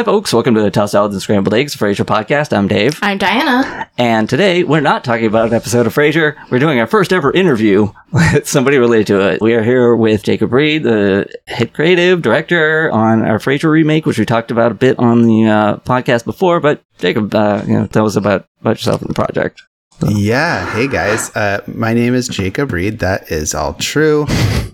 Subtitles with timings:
[0.00, 0.32] Hi, folks.
[0.32, 2.56] Welcome to the Tossed Salads and Scrambled Eggs Frasier podcast.
[2.56, 2.98] I'm Dave.
[3.02, 3.90] I'm Diana.
[3.98, 6.36] And today we're not talking about an episode of Frasier.
[6.48, 9.42] We're doing our first ever interview with somebody related to it.
[9.42, 14.18] We are here with Jacob Reed, the head creative director on our Frasier remake, which
[14.18, 16.60] we talked about a bit on the uh, podcast before.
[16.60, 19.64] But Jacob, uh, you know, tell us about, about yourself and the project.
[20.06, 20.70] Yeah.
[20.72, 21.34] Hey guys.
[21.36, 23.00] Uh, my name is Jacob Reed.
[23.00, 24.26] That is all true.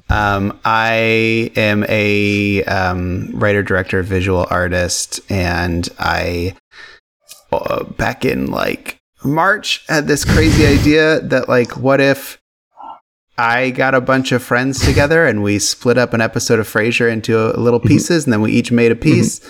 [0.09, 6.55] Um, I am a um, writer, director, visual artist, and I
[7.50, 12.41] uh, back in like March had this crazy idea that like, what if
[13.36, 17.11] I got a bunch of friends together and we split up an episode of Frasier
[17.11, 19.41] into little pieces, and then we each made a piece,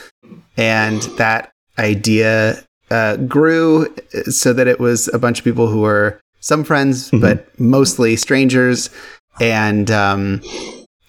[0.56, 3.92] and that idea uh, grew
[4.30, 7.20] so that it was a bunch of people who were some friends, Mhm.
[7.20, 8.90] but mostly strangers.
[9.40, 10.40] And um,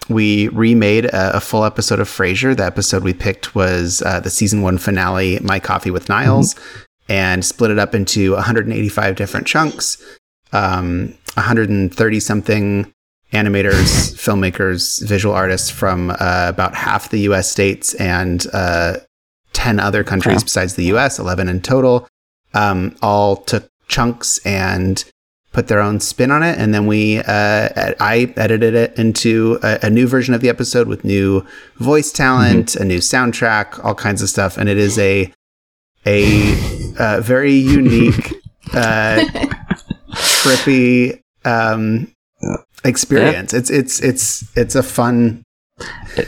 [0.10, 2.56] we remade a, a full episode of Frasier.
[2.56, 6.56] The episode we picked was uh, the season one finale, My Coffee with Niles,
[7.10, 9.98] and split it up into 185 different chunks,
[10.54, 12.92] um, 130 something
[13.34, 18.98] animators, filmmakers, visual artists from uh, about half the US states and uh,
[19.58, 20.44] 10 other countries Wow.
[20.44, 22.08] besides the US, 11 in total,
[22.54, 25.04] um, all took chunks and
[25.52, 26.60] put their own spin on it.
[26.60, 30.88] And then we, uh, I edited it into a, a new version of the episode
[30.88, 31.44] with new
[31.78, 34.58] voice talent, a new soundtrack, all kinds of stuff.
[34.60, 35.34] And it is a,
[36.06, 36.54] a,
[37.00, 38.36] uh, very unique,
[38.76, 39.26] uh,
[40.12, 42.14] trippy, um,
[42.84, 43.56] experience.
[43.56, 45.44] It's, it's, it's, it's a fun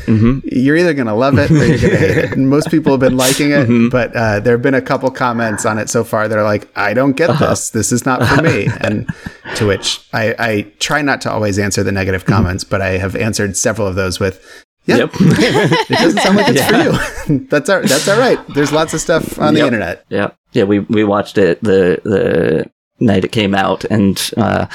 [0.05, 2.31] hmm you're either going to love it or you're going to hate it.
[2.33, 3.89] And most people have been liking it, Mhm.
[3.89, 6.67] but uh, there have been a couple comments on it so far that are like,
[6.75, 7.49] I don't get Uh-huh.
[7.49, 7.71] this.
[7.71, 8.67] This is not for me.
[8.81, 9.07] And
[9.55, 12.33] to which I, I try not to always answer the negative Mm-hmm.
[12.33, 14.39] comments, but I have answered several of those with,
[14.85, 15.09] yeah, Yep.
[15.19, 16.97] it doesn't sound like it's Yeah.
[17.25, 17.47] for you.
[17.49, 18.39] that's all, that's all right.
[18.53, 20.05] There's lots of stuff on the internet.
[20.09, 20.63] Yeah, yeah.
[20.65, 24.65] We we watched it the the night it came out, and uh,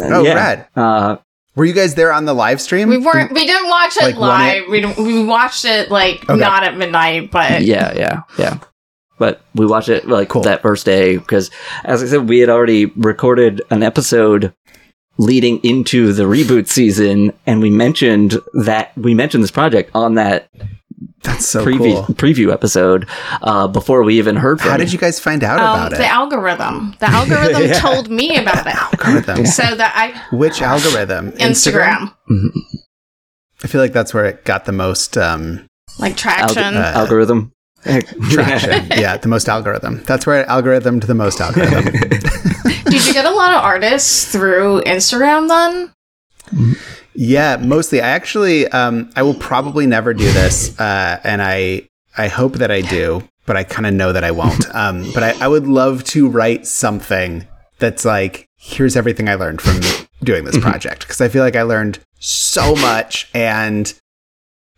[0.00, 0.34] Oh, yeah.
[0.34, 0.66] rad.
[0.76, 1.16] Uh,
[1.58, 2.88] Were you guys there on the live stream?
[2.88, 3.32] We weren't.
[3.32, 4.62] We didn't watch it Like one live.
[4.68, 6.36] We we watched it like Okay.
[6.38, 8.58] not at midnight, but yeah, yeah, yeah.
[9.18, 10.42] But we watched it like Cool.
[10.42, 11.50] that first day because,
[11.84, 14.54] as I said, we had already recorded an episode
[15.18, 20.48] leading into the reboot season, and we mentioned that we mentioned this project on that
[21.28, 22.14] That's so preview cool.
[22.14, 23.06] preview episode
[23.42, 24.84] uh, before we even heard from How you.
[24.84, 25.96] did you guys find out um, about it?
[25.98, 26.94] the algorithm.
[27.00, 27.72] The algorithm Yeah.
[27.80, 28.74] told me about it.
[28.74, 29.46] Algorithm.
[29.46, 31.32] So that I Which algorithm?
[31.32, 32.12] Instagram,
[33.62, 35.66] I feel like that's where it got the most um,
[35.98, 36.74] like traction.
[36.76, 37.52] Uh, algorithm?
[37.84, 38.86] traction.
[38.96, 40.02] yeah, the most algorithm.
[40.04, 41.84] That's where it algorithmed the most algorithm.
[42.84, 46.74] Did you get a lot of artists through Instagram then?
[47.20, 48.00] Yeah, mostly.
[48.00, 52.70] I actually, um, I will probably never do this, uh, and I, I hope that
[52.70, 54.64] I do, but I kind of know that I won't.
[54.74, 57.48] Um, but I, I would love to write something
[57.80, 59.80] that's like, here's everything I learned from
[60.22, 63.92] doing this project, because I feel like I learned so much, and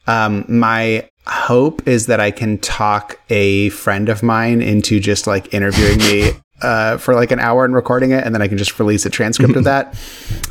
[0.06, 5.52] um, my hope is that I can talk a friend of mine into just like
[5.52, 6.30] interviewing me
[6.62, 9.10] uh, for like an hour and recording it, and then I can just release a
[9.10, 9.94] transcript of that.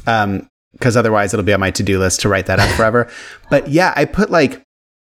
[0.06, 3.10] Um, because otherwise it'll be on my to-do list to write that up forever.
[3.50, 4.62] But yeah, I put like,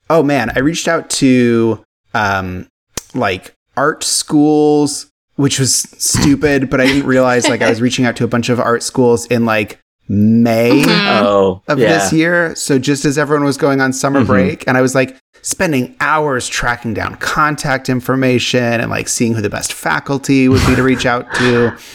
[0.09, 2.67] oh man, I reached out to um,
[3.13, 8.15] like art schools, which was stupid, but I didn't realize like I was reaching out
[8.17, 9.79] to a bunch of art schools in like
[10.09, 11.21] May Mhm.
[11.21, 11.89] Oh, of yeah.
[11.89, 12.55] this year.
[12.55, 14.27] So just as everyone was going on summer Mhm.
[14.27, 19.41] break, and I was like spending hours tracking down contact information and like seeing who
[19.41, 21.75] the best faculty would be to reach out to.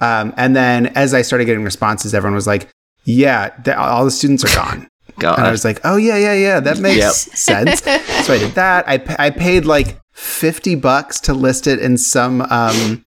[0.00, 2.68] Um, and then as I started getting responses, everyone was like,
[3.08, 4.88] "Yeah, th- all the students are gone."
[5.18, 5.38] God.
[5.38, 7.12] And I was like, "Oh yeah, yeah, yeah, that makes Yep.
[7.36, 7.82] sense."
[8.26, 8.88] so I did that.
[8.88, 13.04] I I paid like fifty bucks to list it in some um,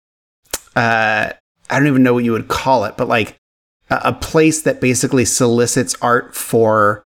[0.76, 1.32] uh,
[1.70, 3.38] I don't even know what you would call it, but like
[3.90, 7.04] a, a place that basically solicits art for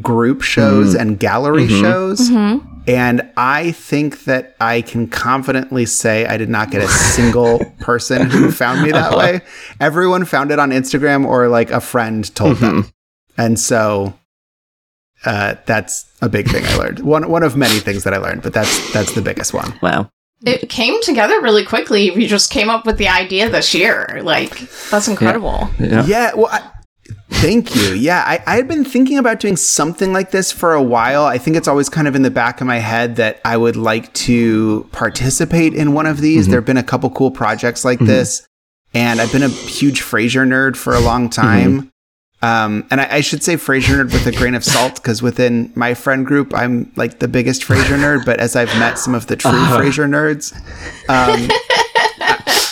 [0.00, 1.00] group shows Mhm.
[1.00, 1.80] and gallery Mhm.
[1.80, 2.30] shows.
[2.30, 2.73] Mhm.
[2.86, 8.28] And I think that I can confidently say I did not get a single person
[8.30, 9.18] who found me that Uh-huh.
[9.18, 9.40] way.
[9.80, 12.90] Everyone found it on Instagram or like a friend told them.
[13.38, 14.12] And so
[15.24, 17.00] uh, that's a big thing I learned.
[17.00, 19.72] One one of many things that I learned, but that's that's the biggest one.
[19.82, 20.10] wow.
[20.46, 22.10] It came together really quickly.
[22.10, 24.20] We just came up with the idea this year.
[24.22, 24.58] Like
[24.90, 25.70] that's incredible.
[25.80, 26.04] Yeah.
[26.04, 26.70] Yeah, well, I,
[27.30, 27.94] thank you.
[27.94, 31.24] Yeah, I, I had been thinking about doing something like this for a while.
[31.24, 33.76] I think it's always kind of in the back of my head that I would
[33.76, 36.46] like to participate in one of these.
[36.48, 38.46] There have been a couple cool projects like this,
[38.92, 41.90] and I've been a huge Frasier nerd for a long time.
[42.42, 45.72] Um, and I, I should say Frasier nerd with a grain of salt because within
[45.74, 48.26] my friend group, I'm like the biggest Frasier nerd.
[48.26, 49.78] But as I've met some of the true Uh-huh.
[49.80, 50.52] Frasier nerds,
[51.08, 51.48] um,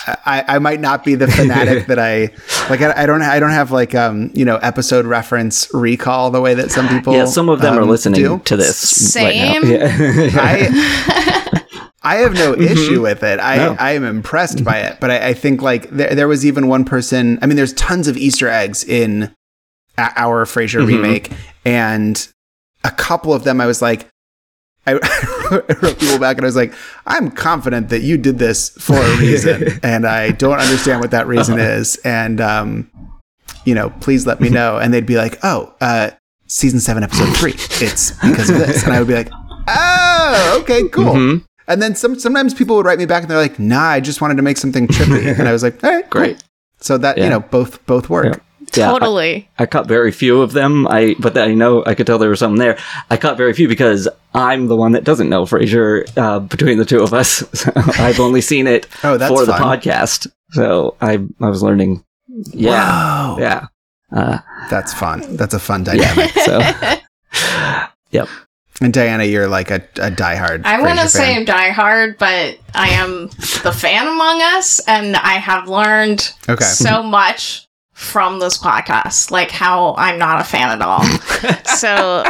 [0.07, 2.31] I, I might not be the fanatic that I
[2.69, 2.81] like.
[2.83, 3.23] I, I don't.
[3.23, 7.15] I don't have like um, you know episode reference recall the way that some people.
[7.15, 8.39] Yeah, some of them are um, listening do.
[8.47, 9.63] to this Same.
[9.63, 9.69] right now.
[9.71, 10.31] Yeah.
[10.35, 11.63] I
[12.03, 13.39] I have no issue with it.
[13.39, 13.77] I, No.
[13.79, 14.99] I am impressed by it.
[15.01, 17.39] But I, I think like there, there was even one person.
[17.41, 19.33] I mean, there's tons of Easter eggs in
[19.97, 20.87] our Frasier Mhm.
[20.89, 21.33] remake,
[21.65, 22.27] and
[22.83, 24.09] a couple of them I was like.
[24.87, 26.75] I wrote people back and I was like,
[27.07, 31.27] I'm confident that you did this for a reason, and I don't understand what that
[31.27, 31.97] reason is.
[32.05, 32.91] And um,
[33.65, 34.79] you know, please let me know.
[34.79, 36.11] And they'd be like, Oh, uh,
[36.47, 37.53] season seven, episode three.
[37.85, 38.83] It's because of this.
[38.85, 39.31] And I would be like,
[39.69, 41.13] Oh, okay, cool.
[41.15, 41.45] Mhm.
[41.69, 44.21] And then some sometimes people would write me back and they're like, "Nah, I just
[44.21, 46.37] wanted to make something trippy." and I was like, "All right, Great.
[46.39, 46.43] cool."
[46.81, 47.25] So that Yeah.
[47.25, 48.25] you know, both both work.
[48.27, 48.41] Yeah.
[48.75, 49.49] Yeah, I- totally.
[49.59, 50.87] I caught very few of them.
[50.89, 52.79] I but I know I could tell there was something there.
[53.11, 56.85] I caught very few because I'm the one that doesn't know Frasier uh, between the
[56.85, 57.43] two of us.
[57.55, 59.79] So I've only seen it Oh, that's for the fun.
[59.81, 60.27] podcast.
[60.53, 62.05] So I I was learning.
[62.55, 63.37] Yeah, Wow.
[63.39, 63.67] yeah,
[64.11, 64.39] uh,
[64.71, 65.37] That's fun.
[65.37, 66.35] That's a fun dynamic.
[66.35, 66.45] yeah.
[66.47, 66.59] So
[68.11, 68.29] yep.
[68.81, 70.65] and Diana, you're like a, a diehard.
[70.65, 71.41] I want to say fan.
[71.41, 73.29] I'm diehard, but I am
[73.63, 76.65] the fan among us, and I have learned Okay.
[76.65, 77.69] so much
[78.03, 81.03] from this podcast, like how I'm not a fan at all.
[81.77, 82.25] so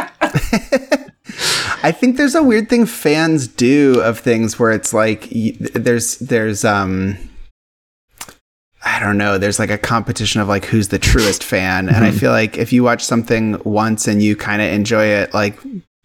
[1.83, 6.63] I think there's a weird thing fans do of things where it's like there's there's
[6.63, 7.17] um
[8.85, 12.11] I don't know, there's like a competition of like who's the truest fan and I
[12.11, 12.19] Mhm.
[12.19, 15.57] feel like if you watch something once and you kind of enjoy it like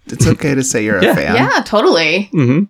[0.06, 1.34] it's okay to say you're a fan.
[1.34, 2.24] yeah, totally.
[2.32, 2.64] hmm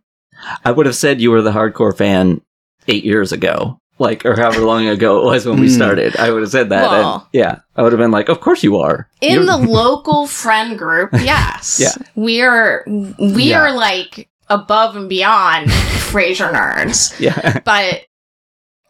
[0.65, 2.41] I would have said you were the hardcore fan
[2.87, 5.75] eight years ago, like or however long ago it was when we Mm.
[5.77, 6.17] started.
[6.17, 6.93] I would have said that.
[6.93, 10.27] and, yeah, I would have been like, "Of course you are." In You're- the local
[10.27, 11.93] friend group, yes, Yeah.
[12.15, 13.61] we are we Yeah.
[13.61, 18.03] are like above and beyond Frasier nerds, yeah, but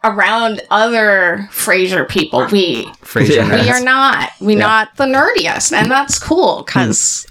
[0.05, 3.49] around other Frasier people, we Frasier Yeah.
[3.51, 3.63] nerds.
[3.65, 4.61] we are not we Yeah.
[4.61, 7.27] not the nerdiest and that's cool because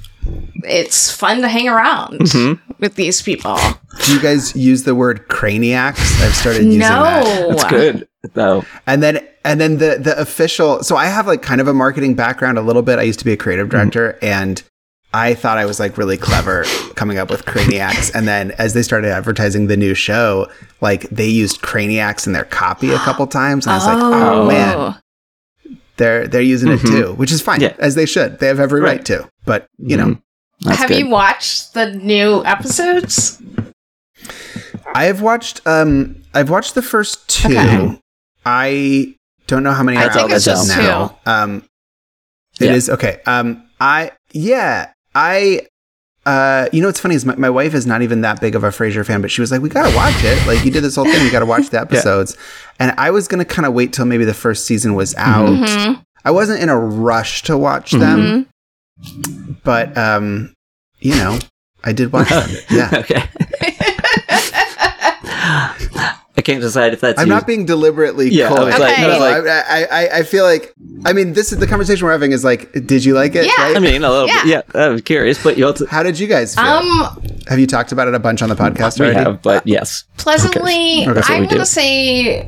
[0.63, 2.59] it's fun to hang around Mhm.
[2.79, 3.57] with these people
[4.05, 5.99] Do you guys use the word craniacs?
[6.21, 7.23] I've started using that.
[7.23, 8.63] no that's good though.
[8.85, 12.13] And then and then the the official so I have like kind of a marketing
[12.15, 12.99] background a little bit.
[12.99, 14.61] I used to be a creative director and
[15.13, 16.65] I thought I was like really clever
[16.95, 18.11] coming up with craniacs.
[18.13, 20.47] and then as they started advertising the new show,
[20.81, 23.65] like they used craniacs in their copy a couple times.
[23.65, 24.95] And I was like, oh, man,
[25.97, 26.87] they're they're using it Mhm.
[26.89, 27.73] too, which is fine, Yeah.
[27.79, 28.39] as they should.
[28.39, 29.05] They have every right, Right.
[29.05, 29.29] to.
[29.45, 30.21] But you know, Mhm.
[30.61, 30.97] That's have good.
[30.99, 33.41] you watched the new episodes
[34.95, 37.49] I have watched um I've watched the first two.
[37.57, 37.99] Okay.
[38.45, 39.13] I
[39.47, 41.19] don't know how many I are think out it's just now.
[41.25, 41.63] Um
[42.59, 42.93] it is Yeah.
[42.95, 43.19] okay.
[43.25, 45.67] Um I yeah, I
[46.27, 48.63] uh you know what's funny is my, my wife is not even that big of
[48.63, 50.45] a Frasier fan, but she was like, We gotta watch it.
[50.45, 52.35] Like you did this whole thing, we gotta watch the episodes.
[52.79, 55.49] And I was gonna kinda wait till maybe the first season was out.
[55.49, 56.03] Mhm.
[56.25, 58.47] I wasn't in a rush to watch them,
[59.63, 60.53] but um,
[60.99, 61.39] you know,
[61.83, 62.49] I did watch them.
[62.69, 62.89] Yeah.
[62.93, 63.23] okay.
[66.36, 67.33] I can't decide if that's I'm you.
[67.33, 68.67] not being deliberately Yeah, I cold.
[68.69, 70.73] was like- no, no, like- I, I, I, I feel like,
[71.05, 73.45] I mean, this is the conversation we're having is like, did you like it?
[73.45, 73.53] Yeah.
[73.59, 73.75] right?
[73.75, 74.43] I mean, a little Yeah.
[74.43, 74.65] bit.
[74.75, 76.63] Yeah, I'm curious, but you also How did you guys feel?
[76.63, 79.19] um have you talked about it a bunch on the podcast we already?
[79.23, 80.03] have, but yes.
[80.17, 81.21] pleasantly Okay.
[81.27, 82.47] I we want to say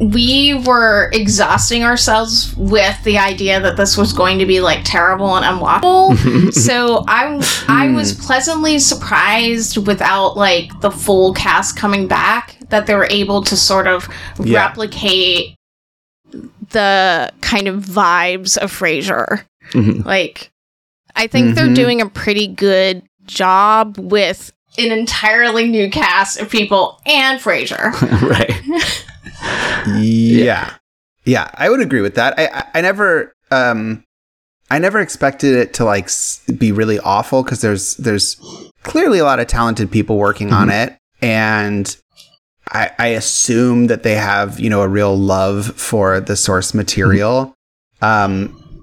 [0.00, 5.36] we were exhausting ourselves with the idea that this was going to be like terrible
[5.36, 7.22] and unwatchable so i
[7.68, 13.42] i was pleasantly surprised without like the full cast coming back that they were able
[13.42, 14.08] to sort of
[14.42, 14.60] Yeah.
[14.60, 15.54] replicate
[16.70, 19.42] the kind of vibes of Frasier.
[19.72, 20.04] Mhm.
[20.04, 20.50] Like,
[21.16, 21.74] I think they're Mhm.
[21.74, 27.90] doing a pretty good job with an entirely new cast of people and Frasier.
[28.22, 29.98] right.
[29.98, 30.72] Yeah.
[31.24, 32.38] Yeah, I would agree with that.
[32.38, 34.04] I, I, I never, um,
[34.70, 38.36] I never expected it to like s- be really awful because there's there's
[38.84, 41.94] clearly a lot of talented people working on it, and
[42.72, 47.54] I, I assume that they have you know a real love for the source material.
[48.02, 48.82] Um,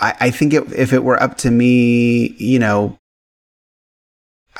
[0.00, 2.96] I, I think it, if it were up to me, you know,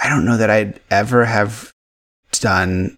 [0.02, 1.72] I don't know that I'd ever have
[2.32, 2.96] done,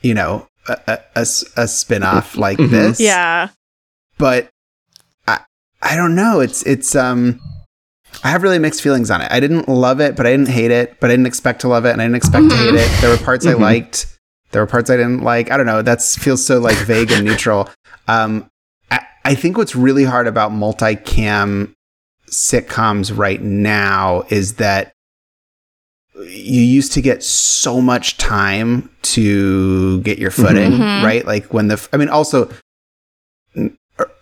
[0.00, 2.70] you know, a, a, a s- a spin-off like Mhm.
[2.70, 3.00] this.
[3.00, 3.48] Yeah.
[4.18, 4.48] But
[5.26, 5.40] I
[5.82, 6.40] I don't know.
[6.40, 7.38] It's it's um
[8.24, 9.28] I have really mixed feelings on it.
[9.30, 11.84] I didn't love it, but I didn't hate it, but I didn't expect to love
[11.84, 12.90] it and I didn't expect to hate it.
[13.00, 13.60] There were parts I Mhm.
[13.60, 14.06] liked.
[14.52, 15.50] There were parts I didn't like.
[15.50, 15.82] I don't know.
[15.82, 17.68] That feels so like vague and neutral.
[18.08, 18.48] Um
[18.90, 21.74] I, I think what's really hard about multicam
[22.30, 24.92] sitcoms right now is that
[26.14, 31.02] you used to get so much time to get your footing, Mhm.
[31.02, 31.26] right?
[31.26, 32.50] Like when the, I mean, also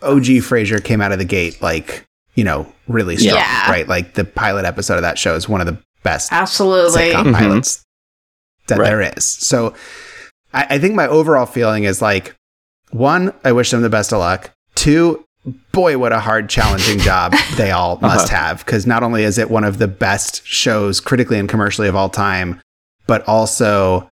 [0.02, 3.70] OG Frasier came out of the gate like, you know, really strong, Yeah.
[3.70, 3.88] right?
[3.88, 7.02] Like the pilot episode of that show is one of the best Absolutely.
[7.12, 7.34] sitcom Mhm.
[7.34, 7.84] pilots
[8.68, 8.86] that Right.
[8.88, 9.24] there is.
[9.24, 9.74] So
[10.52, 12.34] I, I think my overall feeling is like
[12.90, 14.50] one, I wish them the best of luck.
[14.74, 15.24] Two,
[15.72, 18.64] boy, what a hard, challenging job they all must have.
[18.64, 22.08] Because not only is it one of the best shows critically and commercially of all
[22.08, 22.60] time,
[23.06, 24.08] but also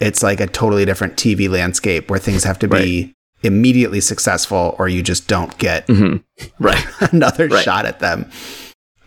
[0.00, 4.88] it's like a totally different TV landscape where things have to be immediately successful or
[4.88, 6.16] you just don't get hmm
[6.58, 6.84] Right.
[7.12, 7.64] another Right.
[7.64, 8.30] shot at them.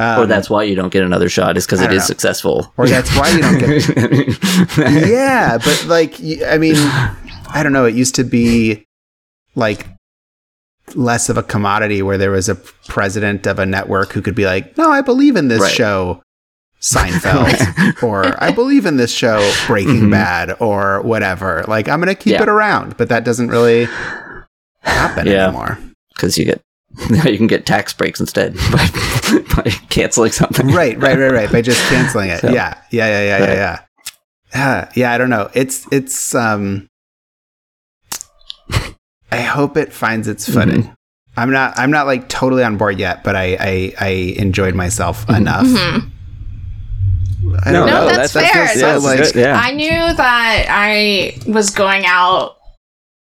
[0.01, 2.05] Or Um, that's why you don't get another shot is because it is know.
[2.05, 2.73] successful.
[2.77, 3.87] Or that's why you don't get
[5.09, 6.15] yeah, but like,
[6.45, 7.85] I mean, I don't know.
[7.85, 8.85] It used to be
[9.55, 9.85] like
[10.95, 14.45] less of a commodity where there was a president of a network who could be
[14.45, 15.71] like, no, I believe in this Right.
[15.71, 16.21] show,
[16.81, 20.11] Seinfeld, or I believe in this show, Breaking Mhm.
[20.11, 21.63] Bad, or whatever.
[21.67, 22.41] Like, I'm going to keep Yeah.
[22.43, 23.87] it around, but that doesn't really
[24.81, 25.45] happen Yeah.
[25.47, 25.77] anymore.
[26.15, 26.61] because you get
[27.09, 28.87] you can get tax breaks instead by,
[29.55, 30.67] by canceling something.
[30.67, 31.51] right, right, right, right.
[31.51, 32.39] By just canceling it.
[32.41, 33.79] So- yeah, yeah, yeah, yeah, yeah, yeah.
[34.53, 35.11] Yeah, yeah.
[35.13, 35.49] I don't know.
[35.53, 36.35] It's it's.
[36.35, 36.87] um
[39.31, 40.59] I hope it finds its Mm-hmm.
[40.59, 40.95] footing.
[41.37, 41.77] I'm not.
[41.79, 44.07] I'm not like totally on board yet, but I I, I
[44.37, 45.37] enjoyed myself Mhm.
[45.37, 45.65] enough.
[45.65, 46.11] Mhm.
[47.63, 48.05] I No, don't know.
[48.07, 48.67] that's That- that fair.
[48.67, 49.59] feels Yeah, like- yeah.
[49.63, 52.57] I knew that I was going out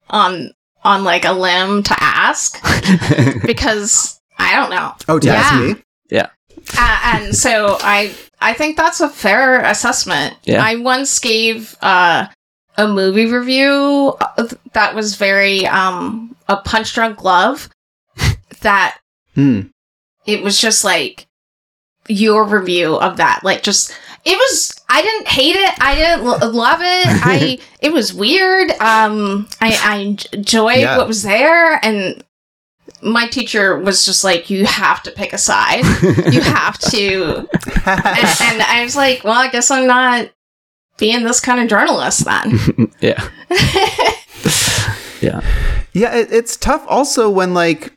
[0.09, 0.53] on
[0.87, 2.63] on like a limb to ask
[3.47, 4.93] because I don't know.
[5.09, 5.79] oh, to ask
[6.11, 6.29] Yeah.
[6.79, 10.35] Uh, and so I I think that's a fair assessment.
[10.45, 10.63] Yeah.
[10.63, 12.27] I once gave uh,
[12.77, 17.69] a movie review uh, that was very um, a punch drunk love
[18.61, 18.99] that
[19.35, 19.61] Hmm.
[20.27, 21.27] it was just like
[22.09, 23.93] your review of that like just
[24.29, 28.71] it was i didn't hate it i didn't lo- love it i it was weird
[28.81, 29.97] um i i
[30.35, 30.99] enjoyed Yeah.
[30.99, 32.23] what was there and
[33.03, 35.85] my teacher was just like you have to pick a side
[36.33, 37.49] you have to
[37.87, 40.29] and, and i was like well i guess i'm not
[40.99, 42.59] being this kind of journalist then
[43.01, 43.29] yeah.
[45.21, 45.41] Yeah.
[45.93, 47.93] Yeah, it, it's tough also when like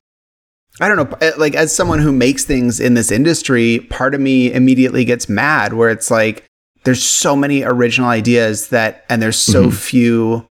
[0.80, 4.22] I don't know, eh, like as someone who makes things in this industry, part of
[4.22, 6.46] me immediately gets mad where it's like
[6.86, 9.74] there's so many original ideas that and there's so Mhm.
[9.74, 10.46] few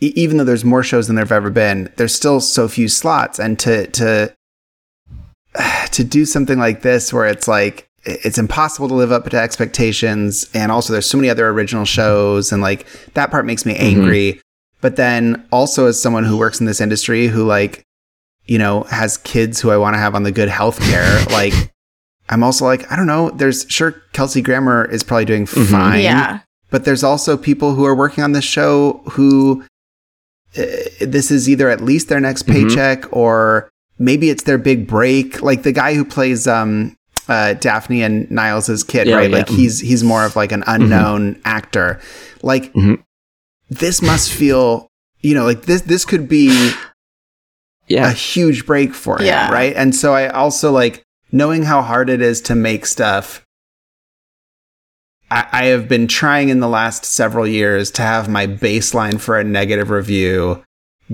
[0.00, 3.38] even though there's more shows than there've ever been, there's still so few slots.
[3.38, 4.32] And to to
[5.92, 10.48] to do something like this where it's like it's impossible to live up to expectations
[10.54, 14.40] and also there's so many other original shows and like that part makes me angry.
[14.80, 17.82] But then also as someone who works in this industry who like
[18.48, 21.52] you know has kids who i want to have on the good health care like
[22.30, 25.70] i'm also like i don't know there's sure kelsey grammer is probably doing Mhm.
[25.70, 26.40] fine yeah
[26.70, 29.62] but there's also people who are working on this show who
[30.56, 30.62] uh,
[31.00, 32.52] this is either at least their next Mhm.
[32.68, 36.94] paycheck or maybe it's their big break like the guy who plays um
[37.30, 39.30] uh, Daphne and Niles's kid, Yeah, right?
[39.30, 39.36] yeah.
[39.36, 42.00] Like he's he's more of like an unknown actor.
[42.42, 43.02] Like Mhm.
[43.68, 44.88] this must feel,
[45.20, 46.70] you know, like this this could be
[47.90, 49.50] a huge break for him, Yeah.
[49.52, 49.74] right?
[49.76, 51.02] And so I also like
[51.32, 53.44] knowing how hard it is to make stuff.
[55.30, 59.38] I, I have been trying in the last several years to have my baseline for
[59.38, 60.62] a negative review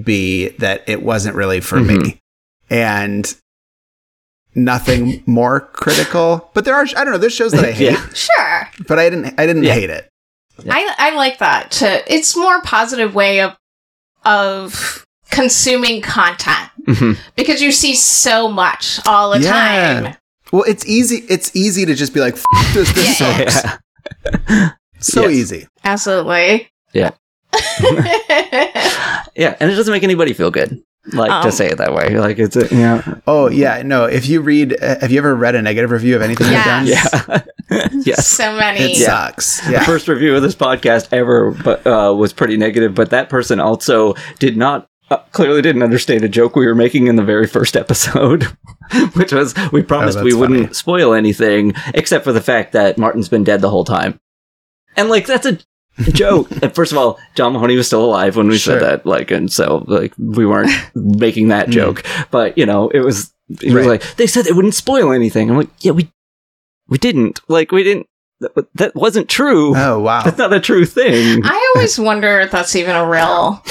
[0.03, 2.19] be that it wasn't really for me, Mhm.
[2.71, 3.35] and
[4.55, 6.51] nothing more critical.
[6.55, 8.09] But there are, I don't know, there's shows that I hate, Yeah.
[8.13, 9.75] sure but I didn't, I didn't Yeah.
[9.75, 10.09] hate it.
[10.71, 11.73] I I like that.
[11.73, 13.57] To it's more positive way of
[14.25, 15.04] of
[15.35, 17.17] consuming content Mhm.
[17.37, 19.51] because you see so much all the Yeah.
[19.53, 20.15] time.
[20.53, 21.25] Well, it's easy.
[21.29, 22.93] It's easy to just be like, F- this.
[22.93, 23.49] This Yeah.
[23.49, 23.79] sucks.
[24.49, 24.71] Yeah.
[25.01, 25.31] So Yes.
[25.33, 25.67] easy.
[25.85, 26.69] Absolutely.
[26.93, 27.11] Yeah.
[29.37, 30.81] Yeah, and it doesn't make anybody feel good.
[31.13, 32.17] Like Um, to say it that way.
[32.17, 33.03] Like it's a, yeah.
[33.27, 34.05] Oh yeah, no.
[34.05, 36.87] If you read, uh, have you ever read a negative review of anything you've done?
[36.87, 37.41] Yeah.
[37.93, 38.27] yes.
[38.29, 38.79] so many.
[38.93, 39.07] It Yeah.
[39.07, 39.61] sucks.
[39.69, 43.59] The first review of this podcast ever but, uh, was pretty negative, but that person
[43.61, 47.47] also did not uh, clearly didn't understand a joke we were making in the very
[47.47, 48.45] first episode,
[49.15, 50.75] which was we promised we that's wouldn't funny.
[50.75, 54.19] spoil anything except for the fact that Martin's been dead the whole time.
[54.97, 55.59] And like that's a
[56.13, 56.51] joke.
[56.63, 58.79] and first of all, John Mahoney was still alive when we Sure.
[58.79, 61.73] said that, like, and so like we weren't making that Mm.
[61.73, 63.33] joke, but you know, it was.
[63.63, 65.51] It was like they said they wouldn't spoil anything.
[65.51, 66.11] I'm like, yeah, we
[66.89, 67.41] we didn't.
[67.47, 68.07] Like we didn't.
[68.41, 69.77] That, that wasn't true.
[69.77, 70.23] Oh wow.
[70.23, 71.43] That's not a true thing.
[71.45, 73.63] I always wonder if that's even a real.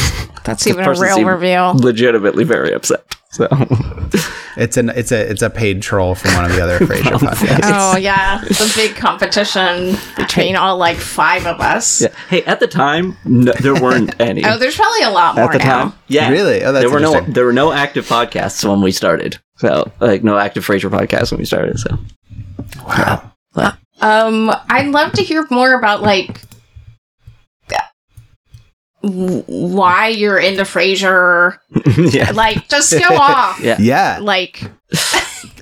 [0.43, 1.73] That's even a person real reveal.
[1.75, 3.03] Legitimately very upset.
[3.31, 3.47] So
[4.57, 7.61] It's an it's a it's a paid troll from one of the other Frasier podcasts.
[7.63, 12.01] Oh yeah, the big competition between all like five of us.
[12.01, 12.09] Yeah.
[12.29, 14.45] Hey, at the time, no, there weren't any.
[14.45, 15.83] Oh, there's probably a lot more at the now.
[15.89, 16.63] time, yeah, Really?
[16.63, 19.39] Oh, that's there were no there were no active podcasts when we started.
[19.57, 21.79] So, like, no active Frasier podcasts when we started.
[21.79, 21.97] So,
[22.85, 23.31] Wow.
[23.53, 26.52] But- Um, I'd love to hear more about like w-
[29.03, 31.57] why you're into Frasier.
[32.13, 33.59] yeah, Like, just go off.
[33.59, 34.19] yeah, Yeah.
[34.21, 34.59] Like,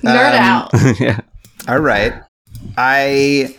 [0.02, 0.70] nerd Um, out.
[1.00, 1.20] yeah.
[1.68, 2.14] All right.
[2.76, 3.56] I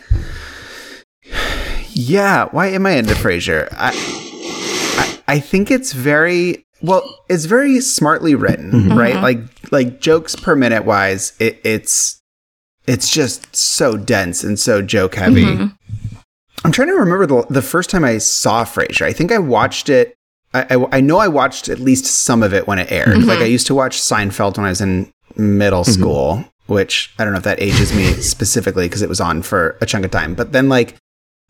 [1.92, 3.68] Yeah, why am I into Frasier?
[3.72, 3.92] I
[4.96, 8.96] I, I think it's very well, it's very smartly written, Mhm.
[8.96, 9.16] right?
[9.16, 9.38] Like
[9.70, 12.20] like jokes per minute wise, it, it's
[12.86, 15.44] it's just so dense and so joke heavy.
[15.44, 15.76] Mhm.
[16.64, 19.06] I'm trying to remember the the first time I saw Frasier.
[19.06, 20.14] I think I watched it.
[20.54, 23.08] I, I, I know I watched at least some of it when it aired.
[23.18, 23.26] Mhm.
[23.26, 25.92] Like I used to watch Seinfeld when I was in middle Mhm.
[25.92, 29.76] school, which I don't know if that ages me specifically because it was on for
[29.80, 30.34] a chunk of time.
[30.34, 30.96] But then like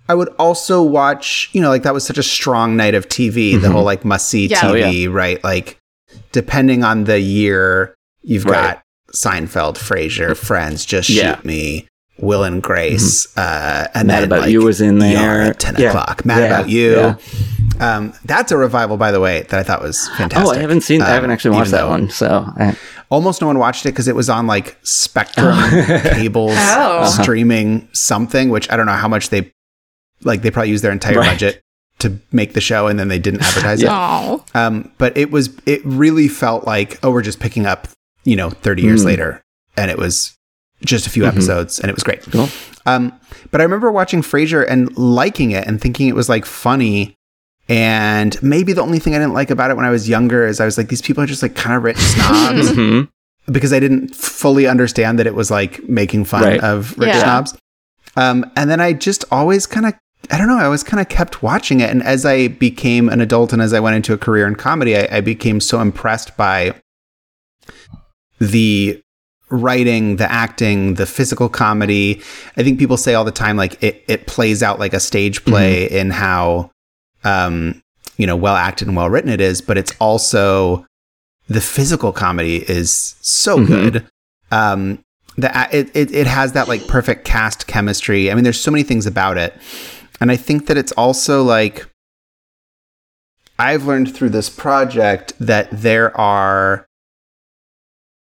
[0.08, 3.56] I would also watch, you know, like that was such a strong night of TV.
[3.60, 3.72] The Mhm.
[3.72, 4.60] whole like must see Yeah.
[4.60, 5.42] TV, Oh, right?
[5.44, 5.78] Like
[6.32, 8.74] depending on the year, you've Right.
[8.74, 8.82] got
[9.14, 11.22] Seinfeld, Frasier, Friends, Just Yeah.
[11.22, 11.34] Mm-hmm.
[11.36, 15.00] Shoot Me, Will and Grace, uh, and Mad then About like, You was in ER
[15.00, 15.42] there.
[15.42, 15.88] at ten Yeah.
[15.88, 16.24] o'clock.
[16.24, 16.46] Mad Yeah.
[16.46, 16.92] About You.
[16.92, 17.16] Yeah.
[17.80, 20.46] Um, that's a revival, by the way, that I thought was fantastic.
[20.46, 21.02] Oh, I haven't seen.
[21.02, 22.08] I haven't Um, actually watched that one.
[22.10, 22.76] So, I,
[23.10, 26.00] Almost no one watched it because it was on like Spectrum Oh.
[26.14, 27.00] cables Oh.
[27.00, 27.22] Uh-huh.
[27.22, 29.52] streaming something, which I don't know how much they
[30.22, 30.42] like.
[30.42, 31.30] They probably used their entire Right.
[31.30, 31.60] budget
[32.00, 33.88] to make the show, and then they didn't advertise it.
[33.90, 37.88] Oh, Um, but it was it really felt like oh, we're just picking up,
[38.24, 39.06] you know, thirty years Mm.
[39.06, 39.42] later,
[39.76, 40.32] and it was
[40.84, 41.28] just a few Mhm.
[41.28, 42.22] episodes, and it was great.
[42.30, 42.48] Cool.
[42.86, 43.12] Um,
[43.50, 47.14] but I remember watching Frasier and liking it and thinking it was like funny.
[47.68, 50.60] And maybe the only thing I didn't like about it when I was younger is
[50.60, 53.08] I was like, these people are just like kind of rich snobs Mhm.
[53.50, 56.60] because I didn't fully understand that it was like making fun Right.
[56.60, 57.22] of rich Yeah.
[57.22, 57.54] snobs.
[58.16, 59.94] Um, and then I just always kind of,
[60.30, 61.88] I don't know, I always kind of kept watching it.
[61.90, 64.96] And as I became an adult and as I went into a career in comedy,
[64.96, 66.74] I, I became so impressed by
[68.40, 69.00] the
[69.54, 72.20] writing, the acting, the physical comedy.
[72.56, 75.44] I think people say all the time, like it, it plays out like a stage
[75.44, 76.70] play in how,
[77.24, 77.80] um,
[78.16, 80.86] you know, well acted and well written it is, but it's also
[81.48, 83.66] the physical comedy is so Mhm.
[83.66, 84.06] good.
[84.50, 84.98] Um,
[85.36, 88.30] the it, it it has that like perfect cast chemistry.
[88.30, 89.52] I mean, there's so many things about it,
[90.20, 91.86] and I think that it's also like
[93.58, 96.86] I've learned through this project that there are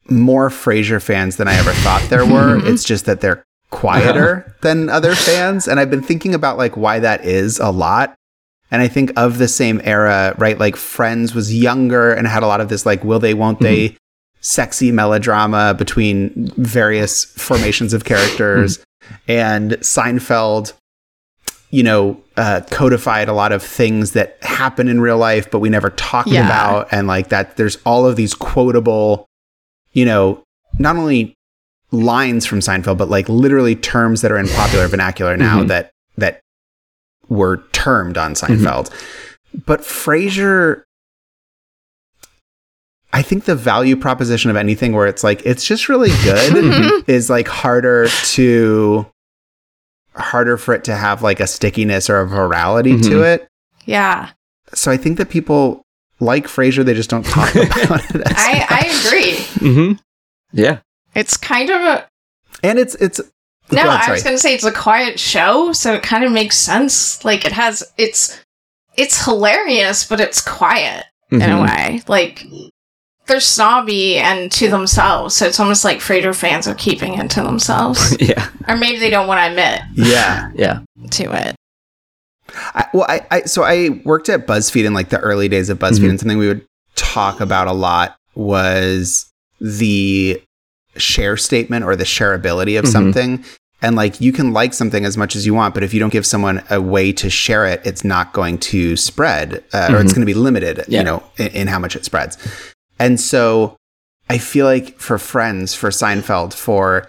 [0.10, 2.58] more Frasier fans than I ever thought there were.
[2.58, 2.68] Mm-hmm.
[2.68, 7.00] it's just that they're quieter than other fans, and I've been thinking about like why
[7.00, 8.16] that is a lot.
[8.72, 10.58] And I think of the same era, right?
[10.60, 13.90] Like Friends was younger and had a lot of this like will they, won't they,
[13.90, 13.98] mm-hmm.
[14.42, 18.80] sexy melodrama between various formations of characters.
[18.80, 19.16] Mm-hmm.
[19.28, 20.74] And Seinfeld,
[21.70, 25.70] you know, uh, codified a lot of things that happen in real life, but we
[25.70, 26.46] never talked Yeah.
[26.46, 26.88] about.
[26.92, 29.28] And like that, there's all of these quotable,
[29.96, 30.44] you know,
[30.78, 31.34] not only
[31.92, 35.68] lines from Seinfeld, but like literally terms that are in popular vernacular now Mhm.
[35.70, 36.42] that that
[37.30, 38.92] were termed on Seinfeld.
[39.66, 40.84] But Frasier
[43.14, 47.30] I think the value proposition of anything where it's like it's just really good is
[47.30, 49.06] like harder to
[50.16, 53.36] harder for it to have like a stickiness or a virality to Mhm.
[53.36, 53.48] it.
[53.86, 54.32] yeah.
[54.74, 55.85] So I think that people
[56.20, 58.22] like Frasier, they just don't talk about it.
[58.28, 58.72] As I much.
[58.72, 59.36] I agree.
[59.74, 59.92] hmm
[60.54, 60.80] Yeah.
[61.14, 62.08] It's kind of a
[62.64, 63.20] and it's it's
[63.72, 63.84] no.
[63.84, 66.58] Go ahead, I was gonna say it's a quiet show, so it kind of makes
[66.58, 67.24] sense.
[67.26, 68.40] Like it has it's
[68.98, 71.64] it's hilarious, but it's quiet in a Mhm.
[71.66, 72.02] way.
[72.08, 72.46] Like
[73.28, 77.42] they're snobby and to themselves, so it's almost like Frasier fans are keeping it to
[77.42, 78.48] themselves, Yeah.
[78.68, 80.52] or maybe they don't want to admit yeah.
[80.54, 80.80] Yeah.
[81.12, 81.56] to it.
[82.74, 85.80] I, well, I, I so I worked at BuzzFeed in like the early days of
[85.80, 86.10] BuzzFeed, Mhm.
[86.12, 86.66] and something we would
[86.96, 89.28] talk about a lot was
[89.60, 90.42] the
[90.98, 92.92] share statement or the shareability of Mhm.
[92.92, 93.46] something.
[93.82, 96.12] And like you can like something as much as you want, but if you don't
[96.14, 100.12] give someone a way to share it, it's not going to spread, uh, or it's
[100.12, 100.16] Mhm.
[100.16, 101.00] going to be limited, Yeah.
[101.00, 102.38] you know, in, in how much it spreads.
[102.98, 103.76] And so
[104.30, 107.08] I feel like for Friends, for Seinfeld, for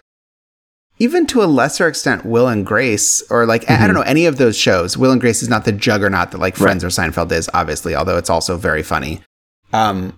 [0.98, 4.26] even to a lesser extent, Will and Grace, or like, I- I don't know, any
[4.26, 6.62] of those shows, Will and Grace is not the juggernaut that like Right.
[6.64, 9.20] Friends or Seinfeld is, obviously, although it's also very funny.
[9.72, 10.14] Um,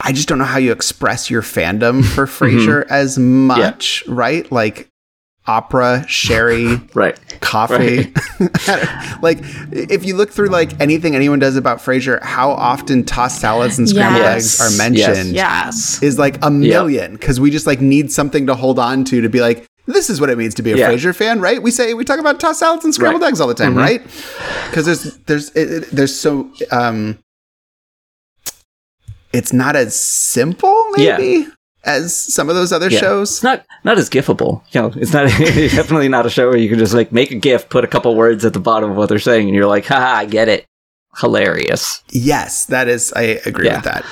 [0.00, 4.50] I just don't know how you express your fandom for Frasier as much, right?
[4.50, 4.88] Like,
[5.46, 7.18] opera, sherry, Right.
[7.40, 8.12] Coffee.
[9.22, 9.38] like
[9.72, 13.88] if you look through like anything anyone does about Frasier, how often tossed salads and
[13.88, 14.60] scrambled Yes.
[14.60, 16.02] eggs are mentioned Yes.
[16.02, 19.28] is like a million because we just like need something to hold on to to
[19.28, 20.90] be like this is what it means to be a Yeah.
[20.92, 21.60] Frasier fan, right?
[21.62, 23.28] We say we talk about tossed salads and scrambled Right.
[23.28, 24.02] eggs all the time, right?
[24.70, 27.18] Because there's there's it, it- there's so um,
[29.32, 31.44] it's not as simple Yeah.
[31.84, 33.00] Maybe as some of those other Yeah.
[33.00, 33.30] shows.
[33.32, 34.62] It's not not as gifable.
[34.72, 37.36] You know, it's not definitely not a show where you can just like make a
[37.36, 39.86] gif, put a couple words at the bottom of what they're saying, and you're like,
[39.86, 40.66] haha, I get it.
[41.18, 42.02] Hilarious.
[42.10, 43.12] Yes, that is.
[43.14, 43.76] I agree Yeah.
[43.76, 44.04] with that.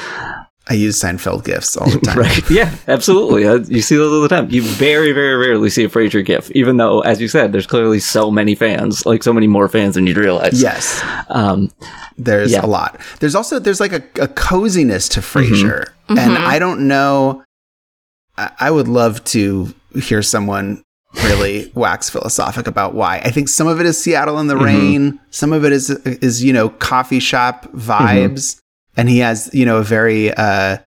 [0.70, 2.18] I use Seinfeld gifs all the time.
[2.18, 2.50] Right.
[2.50, 3.46] Yeah, absolutely.
[3.46, 4.50] Uh, you see those all the time.
[4.50, 8.00] You very, very rarely see a Frasier gif, even though, as you said, there's clearly
[8.00, 10.61] so many fans, like so many more fans than you'd realize.
[10.61, 11.70] Yes, Um,
[12.18, 12.66] there's Yeah.
[12.66, 13.00] a lot.
[13.20, 15.38] There's also there's like a, a coziness to Mm-hmm.
[15.54, 17.42] Frasier, and I don't know.
[18.38, 20.83] I, I would love to hear someone
[21.24, 23.18] really wax philosophic about why.
[23.24, 24.64] I think some of it is Seattle in the Mm-hmm.
[24.64, 25.20] rain.
[25.31, 29.01] Some of it is is you know coffee shop vibes, Mm-hmm.
[29.01, 30.79] and he has you know a very uh,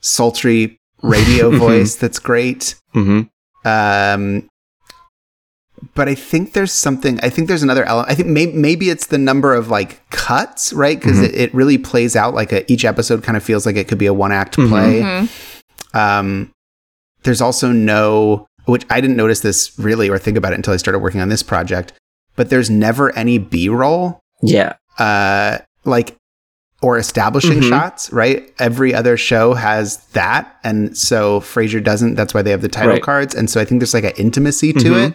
[0.00, 2.74] sultry radio voice that's great.
[2.94, 3.28] mhm.
[3.66, 4.48] Um,
[5.94, 7.20] but I think there's something.
[7.22, 8.10] I think there's another element.
[8.10, 10.98] I think may- maybe it's the number of like cuts, right?
[10.98, 11.34] Because Mm-hmm.
[11.34, 13.98] it, it really plays out like a, each episode kind of feels like it could
[13.98, 15.28] be a one act play.
[15.92, 16.52] Um,
[17.24, 20.76] there's also no, which I didn't notice this really or think about it until I
[20.78, 21.92] started working on this project.
[22.36, 24.74] But there's never any B roll, Yeah.
[24.98, 26.16] uh, like
[26.82, 27.68] or establishing Mhm.
[27.70, 28.52] shots, right?
[28.58, 32.14] Every other show has that, and so Frasier doesn't.
[32.14, 33.02] That's why they have the title Right.
[33.02, 35.08] cards, and so I think there's like an intimacy to Mhm.
[35.08, 35.14] it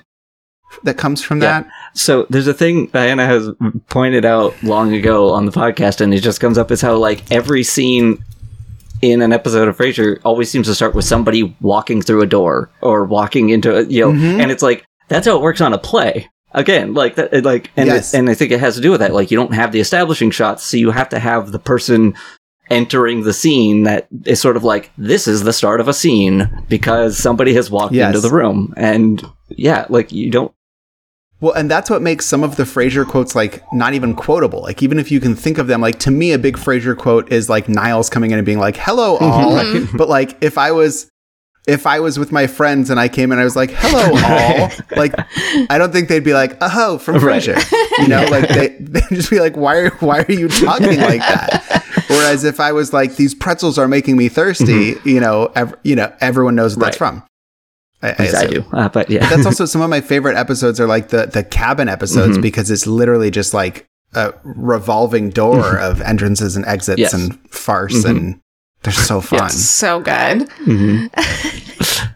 [0.83, 1.61] that comes from Yeah.
[1.61, 1.67] that.
[1.93, 3.49] So there's a thing Diana has
[3.89, 7.23] pointed out long ago on the podcast, and it just comes up as how like
[7.29, 8.23] every scene
[9.01, 12.69] in an episode of Frasier always seems to start with somebody walking through a door
[12.81, 14.41] or walking into a, you know, Mhm.
[14.41, 16.29] and it's like that's how it works on a play.
[16.53, 18.13] Again, like that, like, and Yes.
[18.13, 19.13] it, and I think it has to do with that.
[19.13, 22.15] Like, you don't have the establishing shots, so you have to have the person
[22.71, 26.49] entering the scene that is sort of like this is the start of a scene
[26.69, 28.07] because somebody has walked Yes.
[28.15, 30.51] into the room, and yeah, like you don't
[31.41, 34.61] Well, and that's what makes some of the Frasier quotes like not even quotable.
[34.61, 37.31] Like even if you can think of them, like to me, a big Frasier quote
[37.31, 39.77] is like Niles coming in and being like, "Hello, all." Mm-hmm.
[39.77, 39.97] Mm-hmm.
[39.97, 41.09] But like if I was,
[41.65, 44.01] if I was with my friends and I came in, I was like, "Hello,
[44.61, 45.13] all." like
[45.69, 47.41] I don't think they'd be like, "Oh, from Right.
[47.41, 50.99] Frasier." You know, like they they'd just be like, "Why are why are you talking
[50.99, 55.07] like that?" Whereas if I was like, "These pretzels are making me thirsty," mm-hmm.
[55.07, 57.23] you know, ev- you know, everyone knows what that's from.
[58.01, 58.63] I, I At least I assume.
[58.63, 61.43] do, uh, but yeah, That's also some of my favorite episodes are like the the
[61.43, 62.41] cabin episodes Mm-hmm.
[62.41, 67.13] because it's literally just like a revolving door of entrances and exits Yes.
[67.13, 68.09] and farce Mhm.
[68.09, 68.41] and
[68.83, 69.39] they're so fun.
[69.39, 69.55] Yes.
[69.57, 70.49] So good.
[70.65, 71.09] Mhm.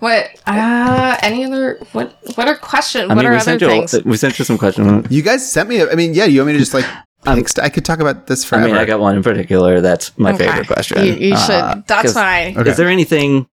[0.00, 0.28] What?
[0.46, 1.78] Uh, any other?
[1.92, 2.16] What?
[2.34, 3.04] What are questions?
[3.10, 3.94] I What mean, are other sent you things?
[4.04, 5.06] we sent you some questions.
[5.10, 5.78] You guys sent me.
[5.80, 6.26] a- I mean, yeah.
[6.26, 6.84] You want me to just like?
[7.28, 8.66] Um, I could talk about this I forever.
[8.68, 10.46] mean, I got one in particular that's my Okay.
[10.46, 11.04] favorite question.
[11.04, 11.50] You, you should.
[11.56, 12.56] Uh, That's 'cause fine.
[12.56, 12.70] Okay.
[12.70, 13.48] Is there anything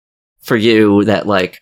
[0.49, 1.61] for you that like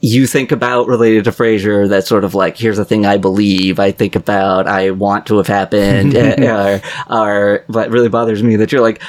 [0.00, 3.78] you think about related to Frasier that sort of like here's a thing I believe,
[3.78, 8.72] I think about, I want to have happened, or, or what really bothers me that
[8.72, 9.02] you're like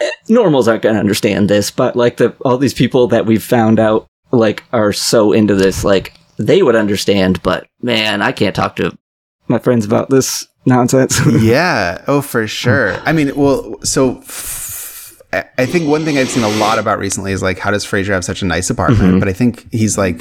[0.00, 3.42] eh, normals aren't going to understand this, but like the all these people that we've
[3.42, 8.56] found out like are so into this, like they would understand, but man, I can't
[8.56, 8.96] talk to
[9.48, 11.20] my friends about this nonsense.
[11.40, 12.02] yeah.
[12.06, 12.94] Oh, for sure.
[13.04, 14.69] I mean, well, so f-
[15.32, 17.84] I I think one thing I've seen a lot about recently is like, how does
[17.84, 19.02] Frasier have such a nice apartment?
[19.02, 19.18] Mm-hmm.
[19.20, 20.20] But I think he's like,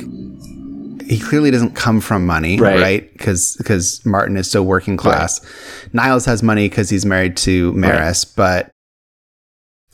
[1.08, 2.80] he clearly doesn't come from money, Right.
[2.80, 3.13] right?
[3.17, 5.41] Because because Martin is so working class.
[5.93, 8.69] Niles has money because he's married to Maris, but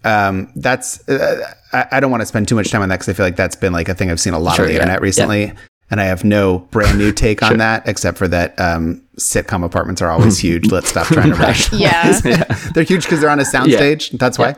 [0.04, 3.10] um, that's uh, I, I don't want to spend too much time on that because
[3.10, 4.74] I feel like that's been like a thing I've seen a lot Sure, on the
[4.76, 4.82] yeah.
[4.82, 5.54] internet recently.
[5.92, 10.02] And I have no brand new take on that, except for that um, sitcom apartments
[10.02, 10.72] are always huge.
[10.72, 12.26] Let's stop trying to rationalize.
[12.26, 12.44] Yeah.
[12.74, 14.18] they're huge because they're on a soundstage.
[14.18, 14.56] That's why.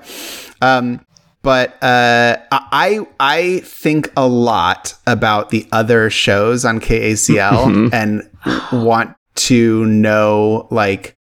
[0.62, 1.06] Um,
[1.43, 8.30] but uh, I I think a lot about the other shows on KACL and
[8.72, 11.13] want to know like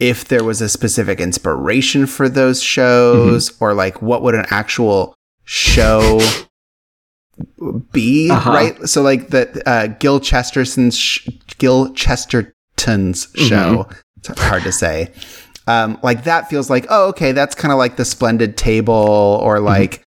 [0.00, 5.14] if there was a specific inspiration for those shows or like what would an actual
[5.44, 6.20] show
[7.92, 8.50] be Uh-huh.
[8.50, 8.88] right?
[8.88, 13.88] So like the uh, gil chesterton's sh- gil chesterton's show.
[14.18, 15.12] It's hard to say
[15.68, 19.60] um, like that feels like oh okay that's kind of like the splendid table or
[19.60, 20.02] like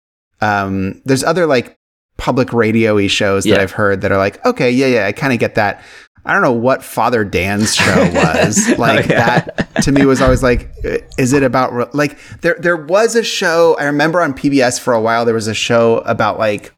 [0.41, 1.77] um, there's other like
[2.19, 3.61] public radio-y shows that Yeah.
[3.63, 5.83] i've heard that are like okay yeah yeah i kind of get that
[6.25, 9.41] i don't know what father dan's show was like yeah.
[9.41, 10.71] that to me was always like
[11.19, 14.95] is it about re- like there there was a show i remember on pbs for
[14.95, 16.73] a while there was a show about like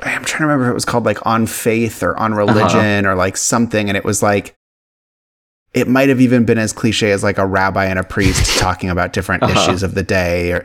[0.00, 3.16] I'm trying to remember if it was called like On Faith or On Religion or
[3.16, 3.88] like something.
[3.88, 4.54] And it was like,
[5.80, 8.90] it might have even been as cliche as like a rabbi and a priest talking
[8.90, 9.60] about different Uh-huh.
[9.60, 10.52] issues of the day.
[10.52, 10.64] Or,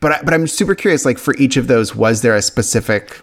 [0.00, 1.04] but I, but I'm super curious.
[1.04, 3.22] Like for each of those, was there a specific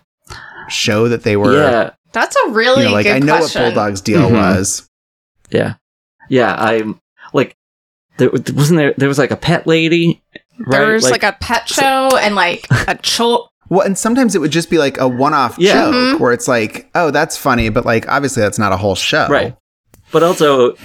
[0.70, 1.54] show that they were?
[1.56, 3.62] yeah, That's a really you know, like good I know question.
[3.64, 4.32] what Bulldog's deal Mhm.
[4.34, 4.88] was.
[5.50, 5.76] yeah,
[6.30, 6.56] yeah.
[6.58, 7.00] I'm
[7.34, 7.56] like,
[8.18, 8.94] there wasn't there.
[8.98, 10.22] There was like a pet lady.
[10.70, 14.52] There was like, a pet show and like a cho- Well, and sometimes it would
[14.52, 15.74] just be like a one-off Yeah.
[15.86, 16.20] joke Mhm.
[16.20, 19.28] where it's like, oh, that's funny, but like obviously that's not a whole show.
[19.30, 19.56] Right.
[20.12, 20.76] But also,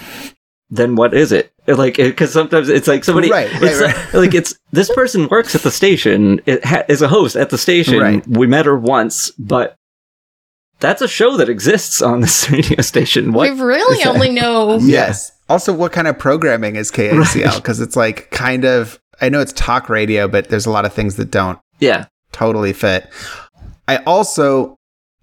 [0.70, 1.52] then what is it?
[1.66, 3.96] Like, because sometimes it's like somebody, Right, right, it's right.
[3.96, 6.40] Like, like it's this person works at the station.
[6.46, 8.00] It ha- is a host at the station.
[8.00, 8.26] Right.
[8.26, 9.76] We met her once, but
[10.80, 13.32] that's a show that exists on this radio station.
[13.32, 13.50] What?
[13.50, 15.32] we really only know Yes.
[15.48, 17.56] Also, what kind of programming is KACL?
[17.56, 20.92] Because it's like kind of, I know it's talk radio, but there's a lot of
[20.92, 22.06] things that don't Yeah.
[22.32, 23.08] totally fit.
[23.88, 24.76] I also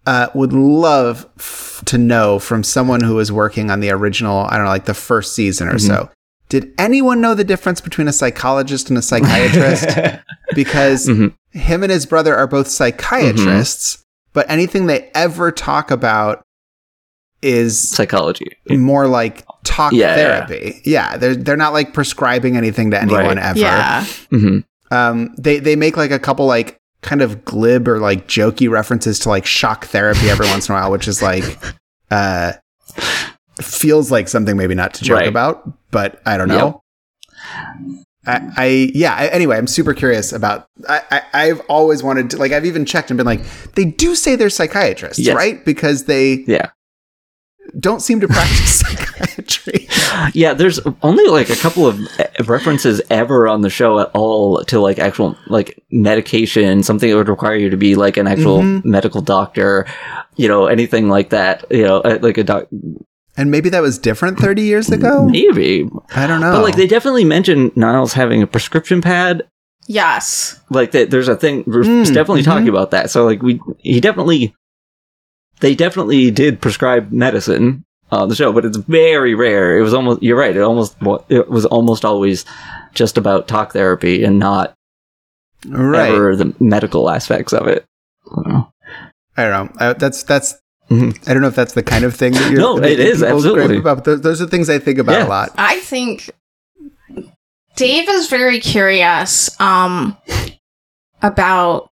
[0.06, 4.56] uh, would love f- to know from someone who was working on the original, I
[4.56, 6.10] don't know, like the first season or so.
[6.50, 9.88] Did anyone know the difference between a psychologist and a psychiatrist?
[10.56, 11.34] because Mhm.
[11.52, 16.44] him and his brother are both psychiatrists, but anything they ever talk about
[17.42, 18.56] is Psychology.
[18.70, 20.82] more like talk Yeah, therapy.
[20.86, 21.18] Yeah.
[21.18, 23.38] they're they're not like prescribing anything to anyone Right.
[23.38, 23.60] ever.
[23.60, 24.06] Yeah.
[24.30, 24.60] hmm
[24.92, 29.20] Um, they they make like a couple like kind of glib or like jokey references
[29.20, 31.58] to like shock therapy every once in a while, which is like
[32.12, 32.54] uh
[33.62, 35.28] feels like something maybe not to joke Right.
[35.28, 36.82] about, but I don't know.
[38.26, 39.16] I, I yeah.
[39.16, 40.68] I, anyway, I'm super curious about.
[40.88, 42.52] I, I I've always wanted to like.
[42.52, 43.42] I've even checked and been like,
[43.74, 45.36] they do say they're psychiatrists, Yes.
[45.36, 45.64] right?
[45.66, 46.70] Because they Yeah.
[47.80, 49.88] Don't seem to practice psychiatry.
[50.34, 54.63] Yeah, there's only like a couple of eh, references ever on the show at all
[54.65, 58.60] to like actual like medication, something that would require you to be like an actual
[58.60, 58.84] Mhm.
[58.86, 59.86] medical doctor,
[60.36, 62.67] you know, anything like that, you know, uh, like a doc,
[63.38, 65.26] And maybe that was different 30 years ago.
[65.30, 65.88] maybe.
[66.13, 66.52] I don't know.
[66.52, 69.43] But like they definitely mentioned Niles having a prescription pad.
[69.88, 70.60] Yes.
[70.69, 71.63] Like that, there's a thing.
[71.65, 72.45] We're Mm, definitely mhm.
[72.45, 73.10] talking about that.
[73.10, 74.54] So like we, he definitely,
[75.62, 79.78] they definitely did prescribe medicine on the show, but it's very rare.
[79.78, 80.21] It was almost.
[80.21, 80.56] You're right.
[80.56, 80.97] It almost
[81.30, 82.43] it was almost always
[82.93, 84.74] just about talk therapy and not
[85.65, 86.12] right.
[86.12, 87.86] ever the medical aspects of it.
[88.36, 88.63] I
[89.38, 89.71] don't know.
[89.80, 90.56] I, that's that's.
[90.89, 91.26] Mhm.
[91.26, 92.60] I don't know if that's the kind of thing that you're.
[92.60, 93.78] No, it is, absolutely.
[93.78, 95.28] About, those, those are things I think about Yeah.
[95.28, 95.52] a lot.
[95.58, 96.30] I think
[97.78, 100.17] Dave is very curious um
[101.21, 101.89] about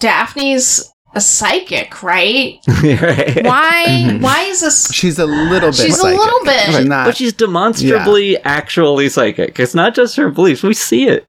[0.00, 2.58] Daphne's a psychic, right?
[2.82, 3.44] right.
[3.44, 4.20] Why Mhm.
[4.20, 5.74] why is this She's a little bit.
[5.74, 6.60] She's a little bit.
[6.66, 7.06] She's not.
[7.06, 9.58] but she's demonstrably actually psychic.
[9.58, 10.62] It's not just her beliefs.
[10.62, 11.24] We see it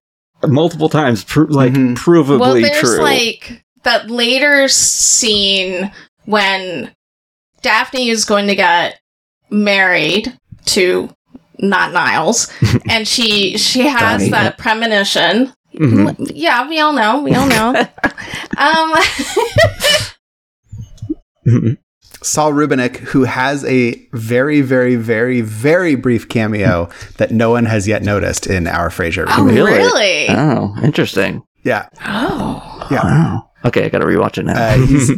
[0.48, 1.96] multiple times, pro- like Mhm.
[1.98, 3.02] provably Well, there's true.
[3.02, 5.92] like that later scene
[6.26, 6.92] when
[7.62, 9.00] Daphne is going to get
[9.50, 11.10] married to
[11.58, 12.48] not Niles,
[12.90, 14.30] and she she has Donny.
[14.30, 15.54] that premonition.
[15.80, 16.32] Mhm.
[16.36, 17.22] Yeah, we all know.
[17.22, 17.70] We all know.
[18.58, 18.94] um,
[21.48, 21.78] Mhm.
[22.22, 27.88] Saul Rubinek, who has a very, very, very, very brief cameo that no one has
[27.88, 29.26] yet noticed in our Frasier.
[29.30, 29.46] oh.
[29.46, 29.72] Really?
[29.72, 30.26] really?
[30.30, 31.44] Oh, interesting.
[31.64, 33.04] Yeah, oh, yeah.
[33.04, 33.50] Wow.
[33.66, 34.54] Okay, I gotta rewatch it now.
[34.62, 35.12] Uh, he's,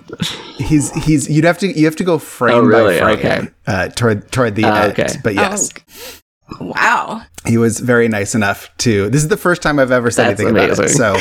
[0.58, 3.00] he's he's you'd have to you have to go frame Oh, really?
[3.00, 3.48] by frame Okay.
[3.68, 4.92] uh, toward toward the Uh, end.
[4.94, 5.08] okay.
[5.24, 6.21] But yes, Oh,
[6.60, 7.22] wow.
[7.46, 9.10] he was very nice enough to.
[9.10, 10.78] This is the first time I've ever said That's anything about it.
[10.80, 10.98] amazing.
[10.98, 11.16] So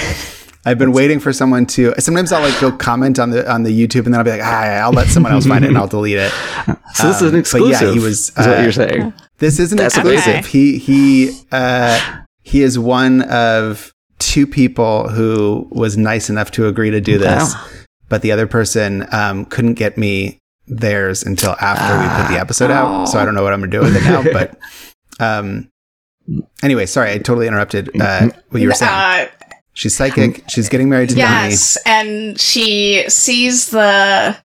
[0.64, 1.94] I've been waiting for someone to.
[1.98, 4.42] Sometimes I'll like go comment on the on the YouTube, and then I'll be like,
[4.42, 6.30] ah, I'll let someone else find it, and I'll delete it.
[6.94, 9.12] so this is um, an but yeah, he was, is what uh, you're saying.
[9.38, 10.26] This isn't That's exclusive.
[10.34, 10.50] amazing.
[10.50, 16.90] He he uh, he is one of two people who was nice enough to agree
[16.90, 17.66] to do this, Wow.
[18.10, 22.42] but the other person um, couldn't get me theirs until after we put the Ah.
[22.42, 23.06] episode out.
[23.06, 24.22] So I don't know what I'm gonna do with it now.
[24.32, 24.58] But
[25.20, 25.70] um,
[26.62, 28.92] anyway, sorry, I totally interrupted uh, what you were saying.
[28.92, 29.26] Uh,
[29.72, 30.44] She's psychic.
[30.48, 34.36] She's getting married to yes, and she sees the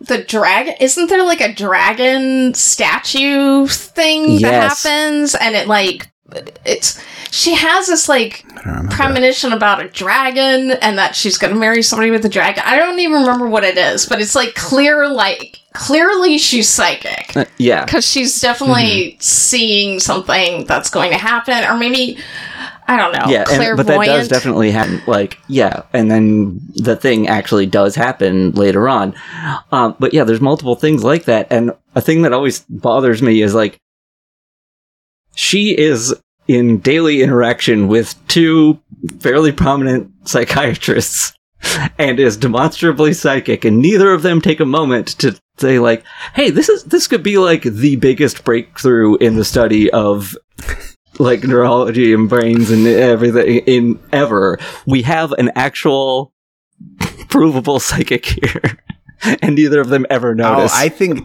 [0.00, 0.74] the dragon.
[0.80, 5.34] Isn't there like a dragon statue thing that happens?
[5.34, 6.10] And it like
[6.64, 7.00] it's
[7.30, 8.52] she has this like Donny.
[8.52, 8.96] I don't remember.
[8.96, 12.62] premonition about a dragon and that she's gonna marry somebody with a dragon.
[12.66, 17.36] I don't even remember what it is, but it's like clear like clearly she's psychic.
[17.36, 17.84] Uh, yeah.
[17.84, 22.18] Because she's definitely seeing something that's going to happen, or maybe
[22.86, 23.32] I don't know.
[23.32, 25.02] yeah, and, but that does definitely happen.
[25.06, 29.14] Like, yeah, and then the thing actually does happen later on.
[29.72, 33.42] Um, but yeah, there's multiple things like that, and a thing that always bothers me
[33.42, 33.78] is like
[35.34, 36.14] she is
[36.46, 38.78] in daily interaction with two
[39.18, 41.32] fairly prominent psychiatrists
[41.98, 46.50] and is demonstrably psychic, and neither of them take a moment to say like, "Hey,
[46.50, 50.36] this is this could be like the biggest breakthrough in the study of."
[51.20, 56.32] Like neurology and brains and everything in ever, we have an actual
[57.28, 58.78] provable psychic here,
[59.40, 60.74] and neither of them ever noticed.
[60.76, 61.20] Oh, I think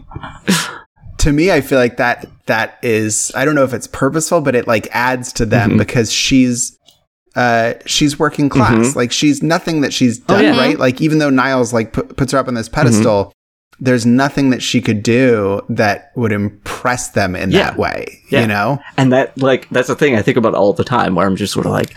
[1.20, 4.54] to me, I feel like that that is I don't know if it's purposeful, but
[4.54, 5.78] it like adds to them Mhm.
[5.80, 6.78] because she's
[7.36, 8.90] uh she's working class.
[8.90, 8.96] Mhm.
[8.96, 10.52] Like she's nothing that she's Oh, done yeah.
[10.60, 10.78] right.
[10.78, 13.34] Like even though Niles like pu- puts her up on this pedestal,
[13.82, 17.64] there's nothing that she could do that would impress them in Yeah.
[17.72, 18.20] that way.
[18.30, 18.42] Yeah.
[18.42, 18.80] You know?
[18.98, 21.54] And that, like, that's the thing I think about all the time, where I'm just
[21.54, 21.94] sort of like,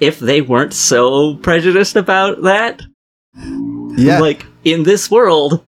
[0.00, 2.82] if they weren't so prejudiced about that,
[3.96, 4.20] Yeah.
[4.20, 5.64] like, in this world,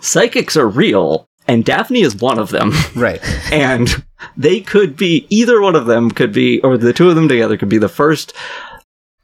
[0.00, 2.72] psychics are real, and Daphne is one of them.
[2.94, 3.20] right.
[3.52, 4.04] and
[4.36, 7.56] they could be, either one of them could be, or the two of them together
[7.56, 8.32] could be the first,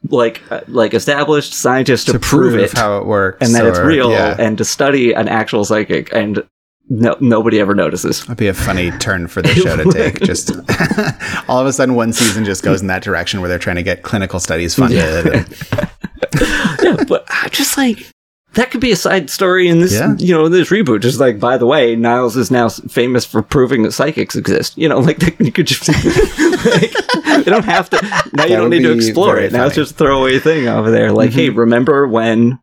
[0.08, 2.72] like, uh, like established scientists to, to prove, prove it.
[2.72, 4.36] how it works and that it's real, Yeah.
[4.38, 6.42] and to study an actual psychic, and
[6.88, 8.20] no, nobody ever notices.
[8.22, 10.20] That'd be a funny turn for the show to take.
[10.20, 10.50] Just
[11.48, 13.82] all of a sudden, one season just goes in that direction where they're trying to
[13.82, 14.98] get clinical studies funded.
[15.26, 15.48] and-
[16.82, 18.06] yeah, but I just like
[18.54, 20.14] that could be a side story in this, Yeah.
[20.18, 21.00] you know, this reboot.
[21.00, 24.76] Just like, by the way, Niles is now famous for proving that psychics exist.
[24.76, 26.92] You know, like they, you could just like,
[27.38, 28.00] you don't have to.
[28.34, 29.52] Now you don't need to explore very it.
[29.52, 31.12] Now it's just a throwaway thing over there.
[31.12, 32.58] Like, hey, remember when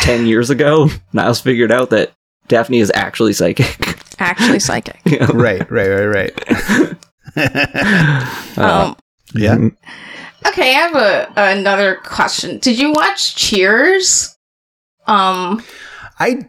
[0.00, 2.12] ten years ago Niles figured out that
[2.48, 3.98] Daphne is actually psychic?
[4.18, 5.00] Actually psychic.
[5.04, 5.26] You know?
[5.28, 6.96] right, right, right, right.
[8.58, 8.96] Um,
[9.34, 9.54] yeah.
[9.56, 9.68] Mm-hmm.
[10.46, 12.58] Okay, I have a another question.
[12.58, 14.36] Did you watch Cheers?
[15.06, 15.62] Um
[16.18, 16.48] I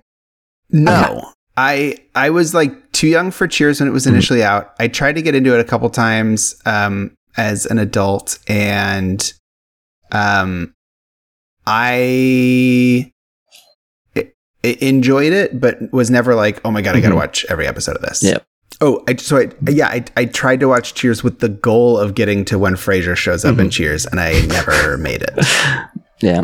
[0.70, 1.32] no.
[1.58, 4.74] I I was like too young for Cheers when it was initially out.
[4.80, 9.34] I tried to get into it a couple times um as an adult and
[10.12, 10.74] um
[11.66, 13.12] I
[14.16, 14.32] I-
[14.64, 17.18] I enjoyed it but was never like, "Oh my god, I got to Mhm.
[17.20, 18.44] watch every episode of this." Yep.
[18.84, 22.16] Oh, I so I yeah, I I tried to watch Cheers with the goal of
[22.16, 23.70] getting to when Frasier shows up in mm-hmm.
[23.70, 25.88] Cheers and I never made it.
[26.20, 26.44] Yeah,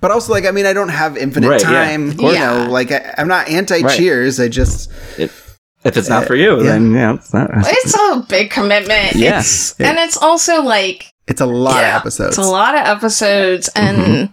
[0.00, 2.10] But also, like, I mean, I don't have infinite Right, time.
[2.10, 4.40] of you know, like, I, I'm not anti Cheers.
[4.40, 6.62] I just, if it's not uh, for you, yeah.
[6.62, 7.50] then yeah, it's not.
[7.54, 9.14] it's a big commitment.
[9.14, 9.40] Yeah.
[9.40, 12.38] It's, and it's also like it's a lot Yeah, of episodes.
[12.38, 14.32] it's a lot of episodes and mm-hmm.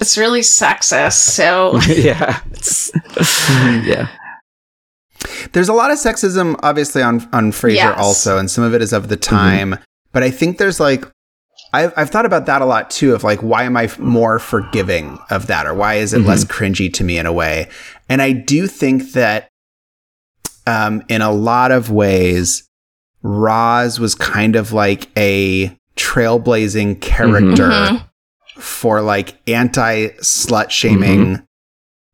[0.00, 1.12] it's really sexist.
[1.14, 2.90] So yeah, it's
[3.86, 4.08] yeah.
[5.52, 7.98] There's a lot of sexism, obviously, on on Frasier Yes.
[7.98, 9.76] also, and some of it is of the time.
[10.12, 11.04] But I think there's like,
[11.72, 13.14] I've I've thought about that a lot too.
[13.14, 16.92] Of like, why am I more forgiving of that, or why is it less cringy
[16.94, 17.68] to me in a way?
[18.08, 19.48] And I do think that,
[20.66, 22.64] um, in a lot of ways,
[23.22, 28.04] Roz was kind of like a trailblazing character Mhm.
[28.56, 31.42] for like anti slut shaming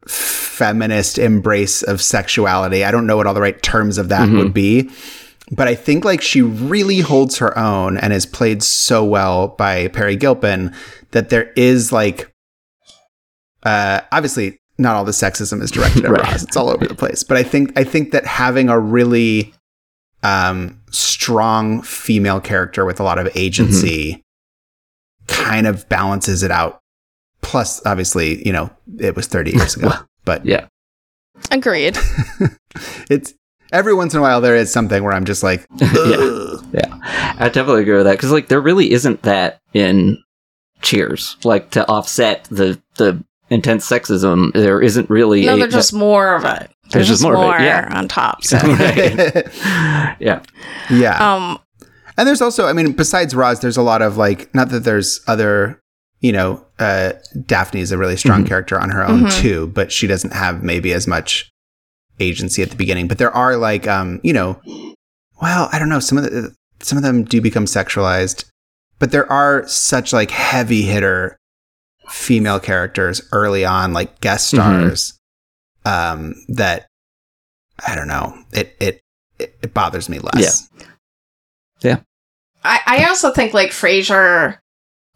[0.06, 2.84] feminist embrace of sexuality.
[2.84, 4.36] I don't know what all the right terms of that Mhm.
[4.38, 4.90] would be,
[5.50, 9.88] but I think like she really holds her own and is played so well by
[9.88, 10.74] Peri Gilpin
[11.12, 12.30] that there is like
[13.64, 16.22] uh obviously not all the sexism is directed at Right.
[16.32, 16.42] Roz.
[16.42, 17.22] It's all over the place.
[17.22, 19.54] But I think I think that having a really
[20.22, 24.22] um strong female character with a lot of agency
[25.26, 26.80] kind of balances it out.
[27.44, 29.90] Plus, obviously, you know, it was 30 years ago.
[30.26, 30.68] But yeah.
[31.50, 31.98] agreed.
[33.10, 33.34] it's
[33.72, 35.92] every once in a while there is something where I'm just like, yeah.
[35.92, 40.16] "Ugh." Yeah, I definitely agree with that because like there really isn't that in
[40.80, 41.36] Cheers.
[41.44, 45.44] Like to offset the the intense sexism, there isn't really.
[45.44, 46.70] No, a, there's just more of it.
[46.90, 47.86] There's just more of it, yeah.
[47.92, 48.44] on top.
[48.44, 48.56] So
[50.18, 50.42] yeah,
[50.90, 51.34] yeah.
[51.34, 51.58] um
[52.16, 55.20] And there's also, I mean, besides Roz, there's a lot of like, not that there's
[55.26, 55.80] other,
[56.24, 57.12] you know, uh,
[57.44, 58.48] Daphne is a really strong Mhm.
[58.48, 59.42] character on her own Mhm.
[59.42, 61.50] too, but she doesn't have maybe as much
[62.18, 63.08] agency at the beginning.
[63.08, 64.58] But there are like, um, you know,
[65.42, 68.46] well, I don't know, some of the, some of them do become sexualized,
[68.98, 71.36] but there are such like heavy hitter
[72.08, 74.56] female characters early on, like guest Mhm.
[74.56, 75.18] stars,
[75.84, 76.86] um, that
[77.86, 79.00] I don't know, it, it,
[79.38, 80.68] it, it bothers me less.
[81.82, 81.98] Yeah
[82.66, 84.56] i, I also think like Frasier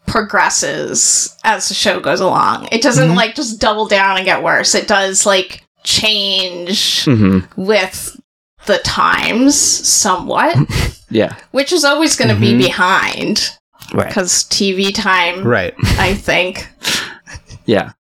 [0.08, 2.68] progresses as the show goes along.
[2.72, 3.16] It doesn't Mhm.
[3.16, 4.74] like just double down and get worse.
[4.74, 8.20] It does like change hmm with
[8.66, 10.56] the times somewhat,
[11.10, 12.40] yeah, which is always going to Mhm.
[12.40, 13.50] be behind
[13.94, 15.74] right, because TV time, Right.
[15.98, 16.68] I think.
[17.64, 17.92] yeah,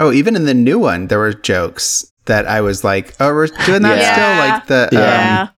[0.00, 3.46] Oh, even in the new one, there were jokes that I was like, "Oh, we're
[3.66, 4.12] doing that Yeah.
[4.12, 5.42] still." Like the, Yeah.
[5.42, 5.50] um,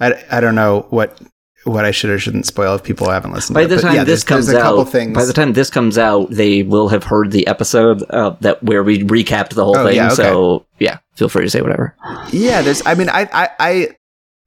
[0.00, 1.18] I, I don't know what
[1.64, 3.54] what I should or shouldn't spoil if people haven't listened.
[3.54, 3.80] By to the it.
[3.80, 5.14] Time yeah, this comes a out, things.
[5.14, 8.82] by the time this comes out, they will have heard the episode uh, that where
[8.82, 9.96] we recapped the whole Oh, thing.
[9.96, 10.14] yeah, okay.
[10.16, 11.94] So yeah, feel free to say whatever.
[12.30, 12.82] yeah, there's.
[12.86, 13.88] I mean, I, I, I,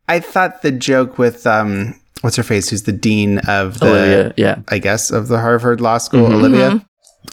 [0.07, 4.33] I thought the joke with um, what's her face, who's the dean of the, Olivia,
[4.37, 6.33] yeah, I guess, of the Harvard Law School, Mhm.
[6.35, 6.85] Olivia.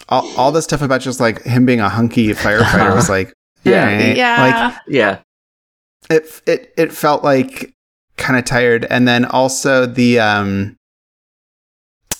[0.09, 3.32] All, all the stuff about just like him being a hunky firefighter was like,
[3.64, 3.87] Yeah.
[3.89, 4.14] eh.
[4.16, 4.43] Yeah.
[4.72, 5.18] like yeah,
[6.11, 7.74] it, it, it felt like
[8.17, 10.77] kind of tired, and then also the um,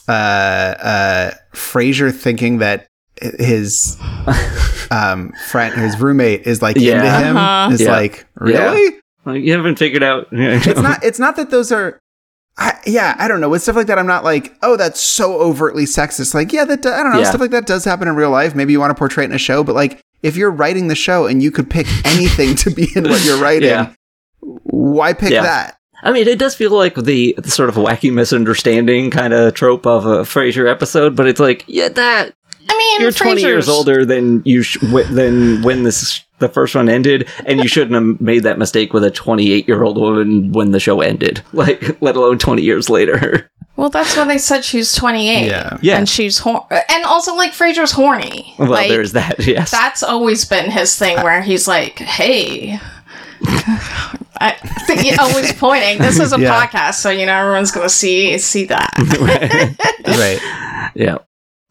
[0.09, 2.87] uh, uh, Frasier thinking that
[3.39, 3.97] his
[4.91, 6.97] um friend, his roommate, is like Yeah.
[6.97, 7.73] into him Uh-huh.
[7.73, 7.93] is Yeah.
[7.93, 8.73] like Yeah.
[8.73, 9.01] really.
[9.25, 10.27] Like, you haven't figured out.
[10.33, 11.99] it's not it's not that those are
[12.57, 15.41] I, yeah i don't know with stuff like that i'm not like oh that's so
[15.41, 17.25] overtly sexist like yeah that do- i don't know Yeah.
[17.31, 19.35] stuff like that does happen in real life maybe you want to portray it in
[19.35, 22.71] a show but like if you're writing the show and you could pick anything to
[22.71, 23.93] be in what you're writing Yeah.
[24.41, 25.43] why pick Yeah.
[25.43, 29.55] that I mean, it does feel like the, the sort of wacky misunderstanding kind of
[29.55, 32.35] trope of a Frasier episode, but it's like, yeah, that
[32.69, 36.75] I mean, you're 20 years older than you sh- w- than when this the first
[36.75, 40.53] one ended, and you shouldn't have made that mistake with a 28 year old woman
[40.53, 41.43] when the show ended.
[41.53, 43.51] Like, let alone 20 years later.
[43.77, 45.47] Well, that's why they said she's 28.
[45.47, 45.79] Yeah.
[45.83, 45.97] Yeah.
[45.99, 48.55] And she's hor- and also like Frasier's horny.
[48.59, 49.39] Well, like, there's that.
[49.47, 49.71] Yes.
[49.71, 52.79] That's always been his thing where he's like, "Hey."
[54.41, 54.53] I
[54.87, 55.99] think he's always pointing.
[55.99, 56.67] This is a Yeah.
[56.67, 58.93] podcast, so you know everyone's gonna see see that.
[60.07, 61.19] right yeah.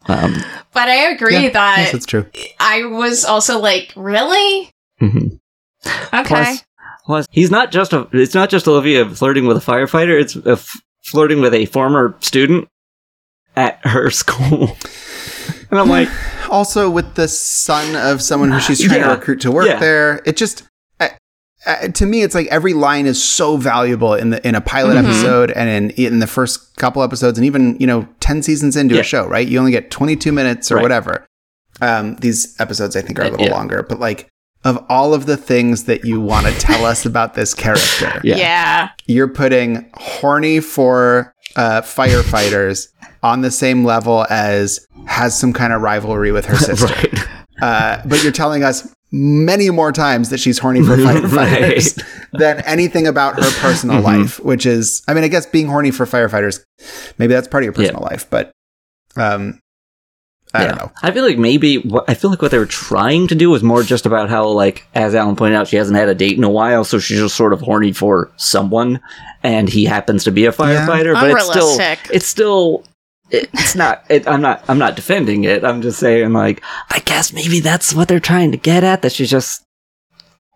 [0.06, 0.34] Um,
[0.72, 2.26] But I agree yeah, that yes, that's true
[2.60, 4.70] I was also like, really?
[5.00, 5.38] mhm.
[6.12, 6.24] Okay.
[6.24, 6.64] Plus,
[7.06, 8.08] plus, he's not just a.
[8.12, 10.18] It's not just Olivia flirting with a firefighter.
[10.20, 12.68] It's a f- flirting with a former student
[13.56, 14.76] at her school.
[15.70, 16.08] and I'm like,
[16.50, 19.08] also with the son of someone who she's trying Yeah.
[19.08, 19.78] to recruit to work Yeah.
[19.78, 20.62] there it just
[21.66, 24.94] uh, to me it's like every line is so valuable in the in a pilot
[24.96, 25.04] Mhm.
[25.04, 28.94] episode and in in the first couple episodes and even you know 10 seasons into
[28.96, 29.00] Yeah.
[29.00, 30.82] a show right you only get 22 minutes or Right.
[30.82, 31.26] whatever
[31.80, 33.54] um these episodes i think are a Uh, little yeah.
[33.54, 34.28] longer but like
[34.64, 38.36] of all of the things that you want to tell us about this character Yeah.
[38.36, 38.88] yeah.
[39.06, 42.88] you're putting horny for uh, firefighters
[43.22, 47.18] on the same level as has some kind of rivalry with her sister right.
[47.62, 52.02] uh, but you're telling us many more times that she's horny for firefighters
[52.32, 54.02] than anything about her personal Mhm.
[54.02, 56.64] life, which is, I mean, I guess being horny for firefighters,
[57.16, 58.50] maybe that's part of your personal life, but
[59.16, 59.60] um,
[60.52, 60.90] I don't know.
[61.02, 63.62] I feel like maybe what I feel like what they were trying to do was
[63.62, 66.42] more just about how, like, as Alan pointed out, she hasn't had a date in
[66.44, 69.00] a while, so she's just sort of horny for someone,
[69.42, 71.14] and he happens to be a firefighter.
[71.14, 71.76] But it's still,
[72.12, 72.84] it's still,
[73.52, 74.04] it's not.
[74.08, 74.64] It, I'm not.
[74.68, 75.64] I'm not defending it.
[75.64, 79.02] I'm just saying, like, I guess maybe that's what they're trying to get at.
[79.02, 79.62] That she's just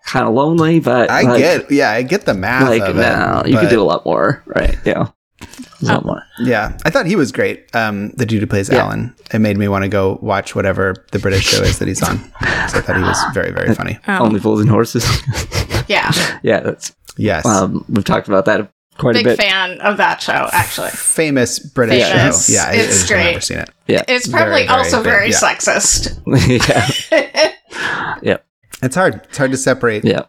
[0.06, 3.42] kind of lonely, but I like, get, yeah, I get the math like of no,
[3.44, 3.50] it.
[3.50, 4.76] you could do a lot more, right?
[4.84, 5.08] Yeah,
[5.42, 6.06] a lot Oh.
[6.06, 6.22] more.
[6.40, 7.66] Yeah, I thought he was great.
[7.76, 8.84] Um, the dude who plays Yeah.
[8.84, 9.14] Alan.
[9.34, 12.18] It made me want to go watch whatever the British show is that he's on.
[12.18, 13.98] So I thought he was very, very funny.
[14.08, 15.04] Oh, Only fools and horses.
[15.88, 16.10] yeah.
[16.42, 16.94] yeah, that's.
[17.18, 17.44] Yes.
[17.44, 19.38] Um, we've talked about that quite a Big bit.
[19.40, 20.90] fan of that show, actually.
[20.90, 22.46] Famous British Famous.
[22.46, 22.52] show.
[22.52, 23.70] Yeah, I, I It's just have never seen it.
[23.86, 25.36] Yeah, It's probably Very, very also big, very yeah.
[25.36, 26.20] sexist.
[28.22, 28.38] yeah,
[28.82, 29.22] It's hard.
[29.24, 30.22] It's hard to separate yeah,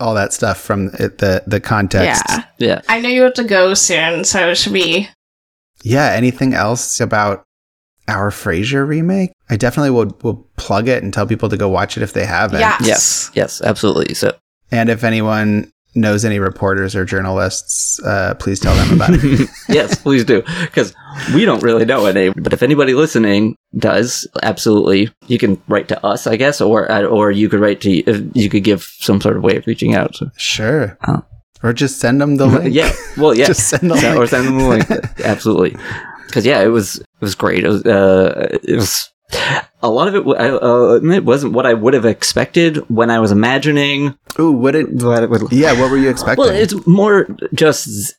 [0.00, 2.22] all that stuff from it, the the context.
[2.28, 2.44] yeah.
[2.58, 2.80] yeah.
[2.88, 5.08] I know you have to go soon, so it should be.
[5.82, 7.44] Yeah, anything else about
[8.08, 9.32] our Frasier remake?
[9.50, 12.26] I definitely will will plug it and tell people to go watch it if they
[12.26, 12.60] haven't.
[12.60, 12.80] Yes.
[12.86, 14.14] Yes, yes, absolutely.
[14.14, 14.36] So,
[14.70, 19.48] And if anyone knows any reporters or journalists, uh, please tell them about it.
[19.68, 20.94] yes, please do, because
[21.34, 22.30] we don't really know any.
[22.30, 27.02] But if anybody listening does, absolutely, you can write to us, I guess, or uh,
[27.04, 27.90] or you could write to
[28.38, 30.14] you could give some sort of way of reaching out.
[30.16, 30.96] So, Sure.
[31.08, 31.24] Oh.
[31.62, 32.74] Or just send them the link.
[32.74, 34.16] yeah, well, yeah, Just send the link.
[34.16, 35.20] or send them the link.
[35.24, 35.76] absolutely,
[36.26, 37.64] because yeah, it was it was great.
[37.64, 39.10] It was uh, it was.
[39.82, 43.10] A lot of it, w- I, uh, it wasn't what I would have expected when
[43.10, 44.90] I was imagining Ooh, what it?
[44.92, 46.44] what it would Yeah, what were you expecting?
[46.44, 48.14] Well, it's more just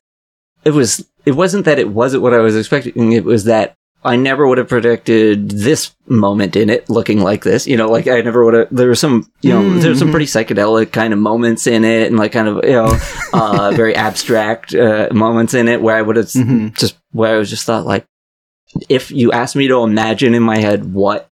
[0.64, 3.12] it was it wasn't that it wasn't what I was expecting.
[3.12, 7.68] It was that I never would have predicted this moment in it looking like this.
[7.68, 8.68] You know, like I never would have.
[8.72, 12.18] There were some, you know, there's some pretty psychedelic kind of moments in it, and
[12.18, 12.98] like kind of you know,
[13.34, 16.78] uh, very abstract uh, moments in it where I would have Mhm.
[16.78, 18.06] just where I was just thought like,
[18.90, 21.30] if you asked me to imagine in my head what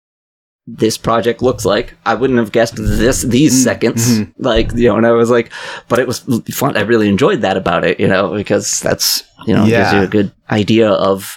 [0.67, 1.93] this project looks like.
[2.07, 4.19] I wouldn't have guessed this these Mm, seconds.
[4.21, 4.33] mhm.
[4.39, 5.53] Like you know, and I was like,
[5.89, 6.21] but it was
[6.53, 6.77] fun.
[6.77, 8.01] I really enjoyed that about it.
[8.01, 11.37] You know, because that's you know gives you a good idea of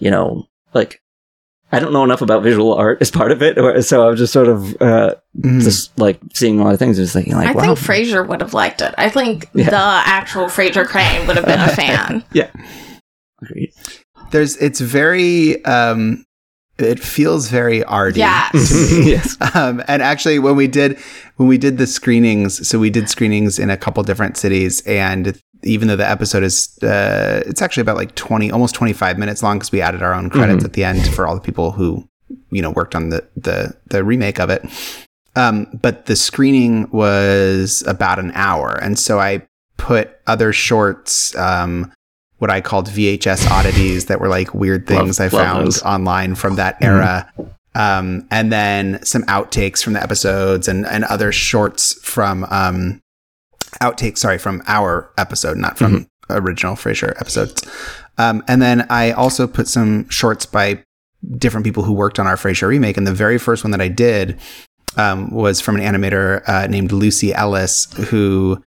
[0.00, 1.00] you know like.
[1.72, 4.20] I don't know enough about visual art as part of it, or- so I was
[4.20, 5.60] just sort of uh, Mhm.
[5.60, 8.40] just like seeing a lot of things, just thinking like, I wow, think Frasier would
[8.42, 8.94] have liked it.
[8.96, 9.70] I think Yeah.
[9.70, 12.22] the actual Frasier Crane would have been a fan.
[12.32, 12.50] yeah,
[13.42, 13.72] Agreed.
[14.34, 16.24] There's it's very um
[16.76, 18.50] it feels very arty Yes.
[18.68, 19.10] to me.
[19.12, 19.36] yes.
[19.54, 20.98] Um, and actually, when we did
[21.36, 25.40] when we did the screenings, so we did screenings in a couple different cities, and
[25.62, 29.40] even though the episode is uh, it's actually about like twenty, almost twenty five minutes
[29.40, 30.66] long, because we added our own credits Mhm.
[30.66, 32.08] at the end for all the people who
[32.50, 34.64] you know worked on the the the remake of it.
[35.36, 41.36] Um, but the screening was about an hour, and so I put other shorts.
[41.36, 41.92] Um,
[42.38, 45.82] what I called VHS oddities that were like weird Love- things I love found those.
[45.82, 46.86] online from that Mhm.
[46.86, 47.32] era
[47.76, 53.00] um, and then some outtakes from the episodes and, and other shorts from um,
[53.80, 54.18] outtakes.
[54.18, 57.64] Sorry, from our episode, not from original Frasier episodes.
[58.16, 60.84] Um, and then I also put some shorts by
[61.38, 62.96] different people who worked on our Frasier remake.
[62.96, 64.38] And the very first one that I did
[64.96, 68.62] um, was from an animator uh, named Lucy Ellis, who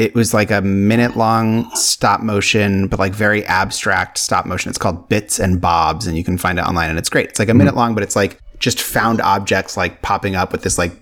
[0.00, 4.70] it was like a minute long stop motion, but like very abstract stop motion.
[4.70, 7.28] It's called Bits and Bobs, and you can find it online, and it's great.
[7.28, 7.58] It's like a mm-hmm.
[7.58, 10.92] minute long, but it's like just found objects like popping up with this like,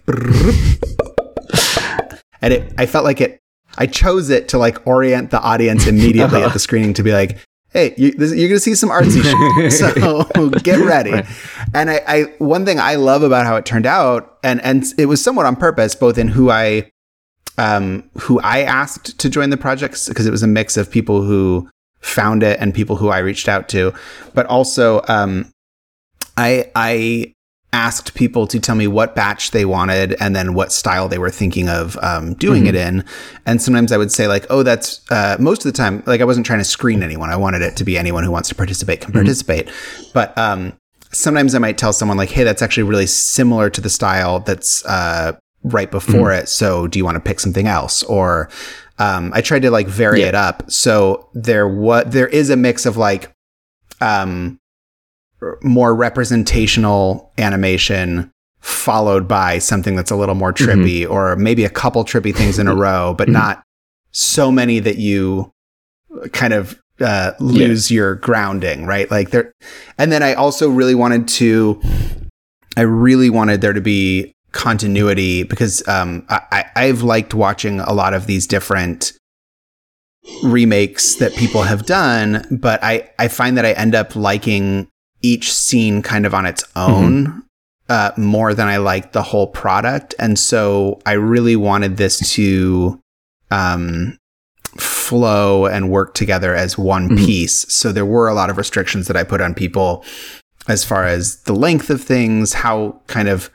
[2.43, 2.75] and it.
[2.77, 3.39] I felt like it.
[3.79, 7.39] I chose it to like orient the audience immediately at the screening to be like,
[7.71, 11.13] hey, you, this, you're gonna see some artsy shit, so get ready.
[11.13, 11.27] Right.
[11.73, 15.07] And I, I, one thing I love about how it turned out, and and it
[15.07, 16.91] was somewhat on purpose, both in who I,
[17.59, 21.23] um, who I asked to join the projects because it was a mix of people
[21.23, 21.69] who
[22.01, 23.93] found it and people who I reached out to,
[24.35, 25.51] but also, um,
[26.37, 27.33] I I
[27.75, 31.31] asked people to tell me what batch they wanted and then what style they were
[31.31, 32.69] thinking of um, doing Mhm.
[32.69, 33.05] it in.
[33.45, 36.03] And sometimes I would say like, oh, that's uh, most of the time.
[36.07, 37.29] Like I wasn't trying to screen anyone.
[37.29, 39.17] I wanted it to be anyone who wants to participate can Mhm.
[39.17, 39.69] participate.
[40.15, 40.73] But um,
[41.13, 44.83] sometimes I might tell someone like, hey, that's actually really similar to the style that's
[44.87, 45.33] uh,
[45.63, 46.49] right before it.
[46.49, 48.49] So do you want to pick something else or
[48.99, 50.29] um, I tried to like vary Yeah.
[50.29, 50.71] it up.
[50.71, 53.33] So there what there is a mix of like
[54.01, 54.59] um
[55.63, 58.31] more representational animation
[58.61, 62.67] followed by something that's a little more trippy or maybe a couple trippy things in
[62.67, 63.33] a row but Mhm.
[63.33, 63.63] not
[64.11, 65.53] so many that you
[66.33, 69.53] kind of uh, lose your grounding right like there
[69.99, 71.81] and then i also really wanted to
[72.77, 78.13] i really wanted there to be continuity because um, I, I've liked watching a lot
[78.13, 79.13] of these different
[80.43, 84.89] remakes that people have done, but I, I find that I end up liking
[85.23, 87.45] each scene kind of on its own
[87.89, 90.15] uh, more than I like the whole product.
[90.19, 93.01] And so I really wanted this to
[93.51, 94.19] um,
[94.77, 97.19] flow and work together as one Mhm.
[97.25, 97.65] piece.
[97.73, 100.05] So there were a lot of restrictions that I put on people
[100.67, 103.51] as far as the length of things, how kind of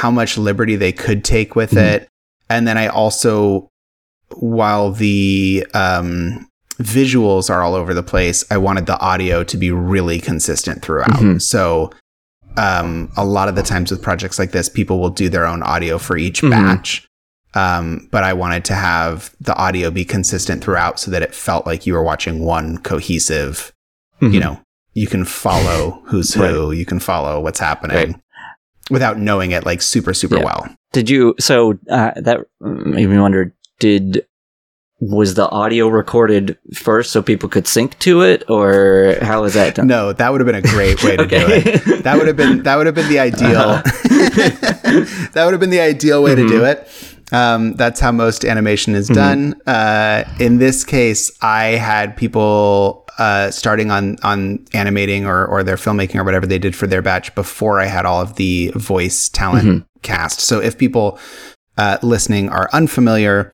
[0.00, 1.82] how much liberty they could take with Mhm.
[1.82, 2.08] it.
[2.50, 3.68] And then I also,
[4.36, 6.48] while the um,
[6.80, 11.10] visuals are all over the place, I wanted the audio to be really consistent throughout.
[11.20, 11.40] Mhm.
[11.40, 11.90] So
[12.56, 15.60] um, a lot of the times with projects like this, people will do their own
[15.64, 16.50] audio for each Mhm.
[16.50, 17.04] batch.
[17.54, 21.66] Um, but I wanted to have the audio be consistent throughout so that it felt
[21.66, 23.72] like you were watching one cohesive,
[24.20, 24.40] you Mhm.
[24.40, 24.60] know,
[24.92, 28.16] you can follow who's who, you can follow what's happening Right.
[28.90, 30.44] Without knowing it like super, super Yeah.
[30.44, 30.76] well.
[30.92, 31.34] Did you?
[31.40, 33.54] So uh, that made me wonder.
[33.80, 34.26] Did
[35.00, 39.74] was the audio recorded first so people could sync to it, or how was that
[39.74, 39.86] done?
[39.88, 42.04] No, that would have been a great way to do it.
[42.04, 43.60] That would have been that would have been the ideal.
[43.60, 43.82] Uh-huh.
[45.32, 46.88] that would have been the ideal way to do it.
[47.32, 49.14] Um, that's how most animation is Mhm.
[49.14, 49.54] done.
[49.66, 55.76] Uh, in this case, I had people uh, starting on on animating or or their
[55.76, 59.28] filmmaking or whatever they did for their batch before I had all of the voice
[59.28, 59.84] talent Mhm.
[60.02, 60.40] cast.
[60.40, 61.18] So if people
[61.76, 63.50] uh, listening are unfamiliar,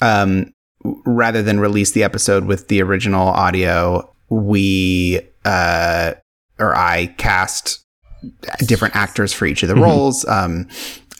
[0.00, 0.50] um,
[1.04, 6.14] rather than release the episode with the original audio, we uh,
[6.58, 7.84] or I cast
[8.66, 9.82] different actors for each of the Mhm.
[9.82, 10.24] roles.
[10.26, 10.68] Um,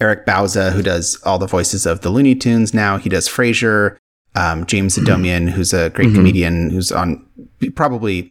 [0.00, 3.96] Eric Bauza, who does all the voices of the Looney Tunes now, he does Frasier.
[4.34, 6.14] Um, James Adomian, who's a great Mhm.
[6.14, 7.24] comedian, who's on
[7.74, 8.30] probably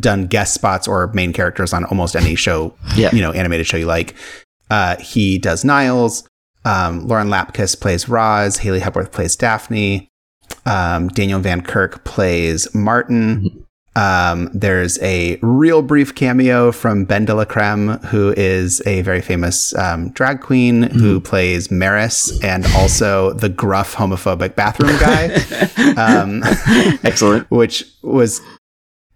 [0.00, 3.10] done guest spots or main characters on almost any show, Yeah.
[3.12, 4.14] you know, animated show you like.
[4.70, 6.24] Uh, he does Niles.
[6.64, 8.58] Um, Lauren Lapkus plays Roz.
[8.58, 10.08] Haley Hepworth plays Daphne.
[10.64, 13.64] Um, Daniel Van Kirk plays Martin.
[13.94, 20.40] Um, there's a real brief cameo from BenDeLaCreme, who is a very famous um, drag
[20.40, 25.26] queen who plays Maris and also the gruff homophobic bathroom guy,
[25.98, 26.42] um,
[27.04, 27.50] Excellent.
[27.50, 28.40] which was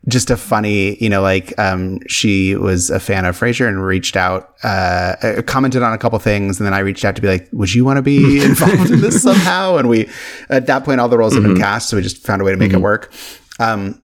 [0.09, 4.15] just a funny, you know, like um, she was a fan of Frasier and reached
[4.15, 7.27] out, uh, uh, commented on a couple things, and then I reached out to be
[7.29, 10.09] like, "Would you want to be involved in this somehow?" And we,
[10.49, 11.61] at that point, all the roles had been Mhm.
[11.61, 12.83] cast, so we just found a way to make it Mhm.
[12.83, 13.11] work.
[13.59, 14.01] Um,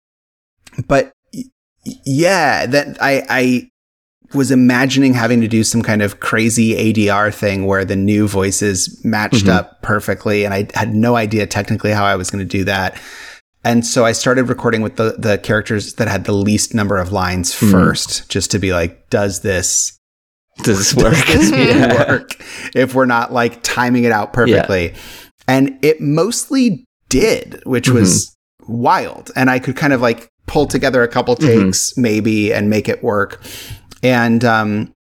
[0.87, 1.11] but
[2.05, 3.69] yeah, that I I
[4.33, 8.99] was imagining having to do some kind of crazy ADR thing where the new voices
[9.03, 9.53] matched Mhm.
[9.53, 12.95] up perfectly, and I had no idea technically how I was going to do that.
[13.63, 17.11] And so I started recording with the the characters that had the least number of
[17.11, 17.71] lines Mhm.
[17.71, 19.93] first, just to be like, does this
[20.61, 21.13] Does this work?
[21.25, 22.07] does this Yeah.
[22.09, 22.35] work
[22.75, 24.93] if we're not like timing it out perfectly?
[25.47, 27.95] And it mostly did, which Mm-hmm.
[27.97, 28.35] was
[28.67, 29.31] wild.
[29.35, 31.63] And I could kind of like pull together a couple Mhm.
[31.65, 33.39] takes maybe and make it work.
[34.03, 34.93] And um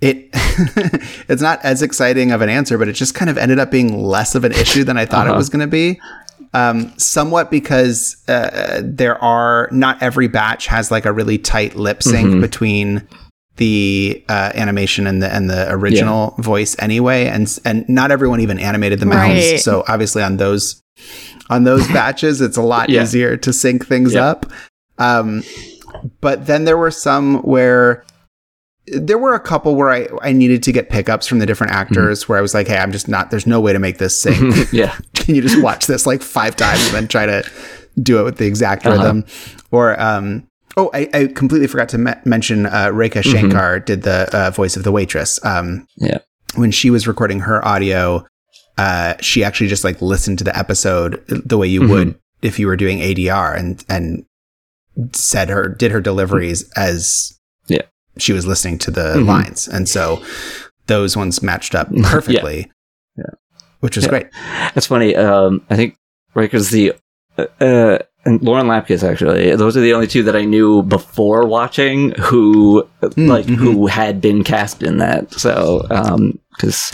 [0.00, 0.28] it
[1.28, 3.96] it's not as exciting of an answer, but it just kind of ended up being
[3.96, 5.34] less of an issue than I thought Uh-huh.
[5.34, 6.00] it was going to be.
[6.54, 12.02] Um, somewhat because uh, there are not every batch has like a really tight lip
[12.02, 12.40] sync Mhm.
[12.42, 13.02] between
[13.56, 18.58] the uh, animation and the and the original voice anyway, and and not everyone even
[18.58, 19.50] animated the mouths.
[19.52, 19.60] Right.
[19.60, 20.82] So obviously on those
[21.48, 23.02] on those batches, it's a lot Yeah.
[23.02, 24.26] easier to sync things Yeah.
[24.26, 24.46] up.
[24.98, 25.42] Um,
[26.20, 28.04] but then there were some where
[28.86, 32.28] there were a couple where I, I needed to get pickups from the different actors
[32.28, 34.52] where I was like, hey, I'm just not, there's no way to make this sing.
[34.72, 34.96] yeah.
[35.14, 37.48] Can you just watch this like five times and then try to
[38.02, 38.96] do it with the exact Uh-huh.
[38.96, 39.24] rhythm?
[39.70, 44.28] Or, um, oh, I, I completely forgot to me- mention uh, Rekha Shankar did the
[44.36, 45.42] uh, voice of the waitress.
[45.44, 46.18] Um, Yeah.
[46.56, 48.26] When she was recording her audio,
[48.78, 51.88] uh, she actually just like listened to the episode the way you Mhm.
[51.90, 54.26] would if you were doing ADR and, and
[55.12, 57.38] said her, did her deliveries as
[57.68, 57.82] Yeah.
[58.18, 59.26] she was listening to the Mhm.
[59.26, 59.68] lines.
[59.68, 60.22] And so
[60.86, 62.70] those ones matched up perfectly.
[63.16, 63.24] Yeah.
[63.80, 64.10] Which was Yeah.
[64.10, 64.26] great.
[64.76, 65.16] It's funny.
[65.16, 65.96] Um, I think
[66.34, 66.92] right because the
[67.38, 69.56] uh, uh, and Lauren Lapkus actually.
[69.56, 72.86] Those are the only two that I knew before watching who
[73.16, 73.56] like mhm.
[73.56, 75.32] who had been cast in that.
[75.32, 75.86] So
[76.56, 76.92] because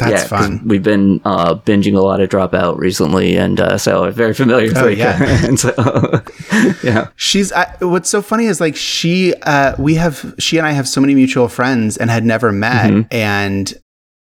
[0.00, 0.62] That's yeah, fun.
[0.66, 4.66] We've been uh, binging a lot of Dropout recently, and uh, so I'm very familiar
[4.68, 5.16] with Oh, yeah.
[5.46, 5.72] and so
[6.82, 10.72] yeah, She's I, what's so funny is like she uh we have she and I
[10.72, 13.06] have so many mutual friends and had never met Mhm.
[13.12, 13.74] and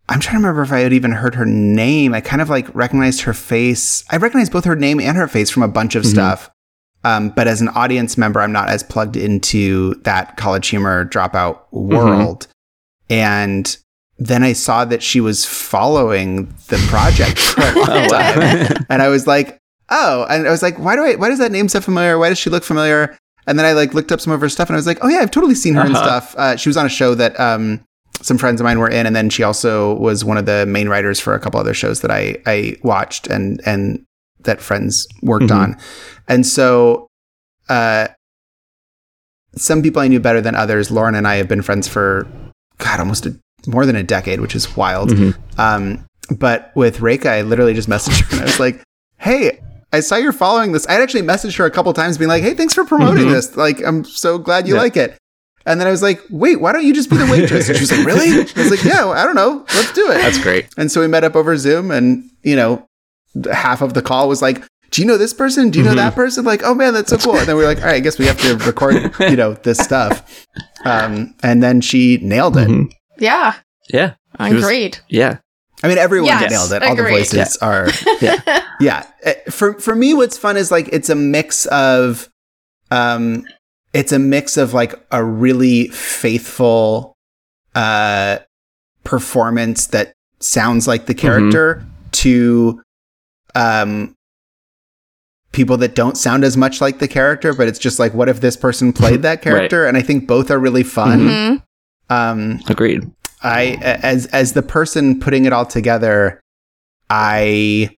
[0.08, 2.14] I'm trying to remember if I had even heard her name.
[2.14, 4.02] I kind of like recognized her face.
[4.10, 6.06] I recognized both her name and her face from a bunch of Mhm.
[6.10, 6.50] stuff.
[7.04, 11.60] Um, but as an audience member, I'm not as plugged into that college humor dropout
[11.70, 12.48] world.
[13.08, 13.76] And
[14.22, 18.32] then I saw that she was following the project for a long Oh, wow.
[18.34, 18.86] time.
[18.90, 19.58] and I was like,
[19.88, 22.18] oh, and I was like, why do I, why does that name sound familiar?
[22.18, 23.16] Why does she look familiar?
[23.46, 25.08] And then I like looked up some of her stuff and I was like, oh
[25.08, 26.04] yeah, I've totally seen her and Uh-huh.
[26.20, 26.34] stuff.
[26.36, 27.80] Uh, she was on a show that, um,
[28.22, 30.90] some friends of mine were in, and then she also was one of the main
[30.90, 34.04] writers for a couple other shows that I, I watched and, and
[34.40, 35.56] that friends worked Mhm.
[35.56, 35.76] on.
[36.28, 37.06] And so,
[37.70, 38.08] uh,
[39.56, 40.90] some people I knew better than others.
[40.90, 42.26] Lauren and I have been friends for,
[42.78, 43.34] God, almost a,
[43.66, 45.11] more than a decade, which is wild.
[45.11, 45.34] Mhm.
[45.58, 46.04] Um,
[46.38, 48.80] but with Rekha, I literally just messaged her and I was like,
[49.18, 49.61] "Hey,
[49.92, 52.42] I saw you're following this." I had actually messaged her a couple times, being like,
[52.42, 53.32] "Hey, thanks for promoting Mhm.
[53.32, 53.56] this.
[53.56, 54.80] Like, I'm so glad you Yeah.
[54.80, 55.16] like it."
[55.66, 57.82] And then I was like, "Wait, why don't you just be the waitress?" And she
[57.82, 59.64] was like, "Really?" I was like, "Yeah, I don't know.
[59.74, 60.66] Let's do it." that's great.
[60.78, 62.86] and so we met up over Zoom, and you know,
[63.52, 64.62] half of the call was like.
[64.92, 65.70] Do you know this person?
[65.70, 65.96] Do you know Mhm.
[65.98, 66.44] that person?
[66.44, 67.36] Like, oh man, that's so cool.
[67.36, 69.52] And then we are like, all right, I guess we have to record, you know,
[69.62, 70.24] this stuff.
[70.84, 72.66] Um, and then she nailed it.
[72.66, 72.90] Mhm.
[73.20, 73.54] Yeah,
[73.92, 75.02] Yeah, I'm was- great.
[75.08, 75.38] yeah,
[75.82, 76.82] I mean, everyone Yes, nailed it.
[76.82, 77.18] All the agreed.
[77.18, 77.88] voices are
[78.20, 78.64] yeah.
[78.80, 82.28] yeah Uh, for for me what's fun is like it's a mix of
[82.90, 83.44] um
[83.92, 87.14] it's a mix of like a really faithful
[87.74, 88.38] uh
[89.04, 92.80] performance that sounds like the character to
[93.54, 94.14] um
[95.52, 98.40] people that don't sound as much like the character but it's just like what if
[98.40, 101.62] this person played that character and i think both are really fun Mhm.
[102.11, 103.11] Um Agreed.
[103.42, 106.40] I as as the person putting it all together,
[107.08, 107.96] I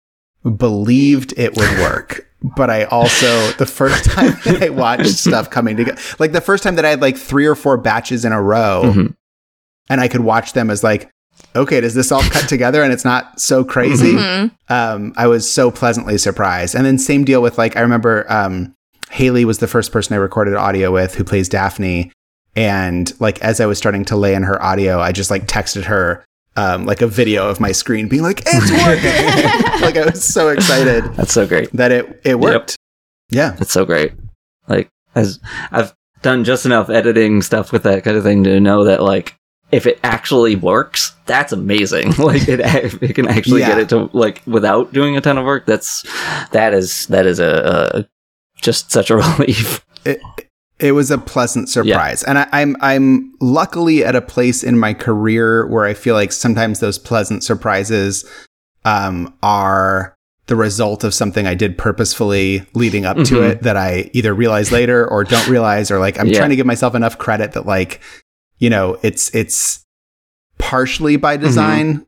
[0.57, 2.29] believed it would work.
[2.57, 6.65] But I also the first time that I watched stuff coming together, like the first
[6.65, 9.15] time that I had like three or four batches in a row, Mhm.
[9.89, 11.09] and I could watch them as like,
[11.55, 14.15] okay, does this all cut together and it's not so crazy?
[14.15, 14.51] Mhm.
[14.69, 16.75] um, I was so pleasantly surprised.
[16.75, 18.75] And then same deal with like I remember um,
[19.13, 22.11] Haley was the first person I recorded audio with who plays Daphne,
[22.57, 25.85] and like as I was starting to lay in her audio, I just like texted
[25.85, 26.25] her
[26.57, 30.49] um, like a video of my screen, being like, "It's working!" like I was so
[30.49, 31.73] excited That's so great.
[31.73, 32.77] that it it worked.
[33.31, 34.13] Yeah, That's so great.
[34.69, 35.41] Like as
[35.71, 39.35] I've done just enough editing stuff with that kind of thing to know that like
[39.73, 42.11] if it actually works, that's amazing.
[42.19, 45.47] like it, if it can actually get it to like without doing a ton of
[45.47, 45.65] work.
[45.65, 46.03] That's
[46.51, 48.09] that is that is a, a
[48.61, 49.85] just such a relief.
[50.05, 50.21] it
[50.83, 54.93] it was a pleasant surprise, and I, I'm I'm luckily at a place in my
[54.95, 58.25] career where I feel like sometimes those pleasant surprises
[58.85, 60.15] um, are
[60.47, 63.51] the result of something I did purposefully leading up to Mhm.
[63.51, 66.39] it that I either realize later or don't realize or like I'm Yeah.
[66.39, 68.01] trying to give myself enough credit that like
[68.59, 69.85] you know it's it's
[70.59, 71.47] partially by Mm-hmm.
[71.47, 72.07] design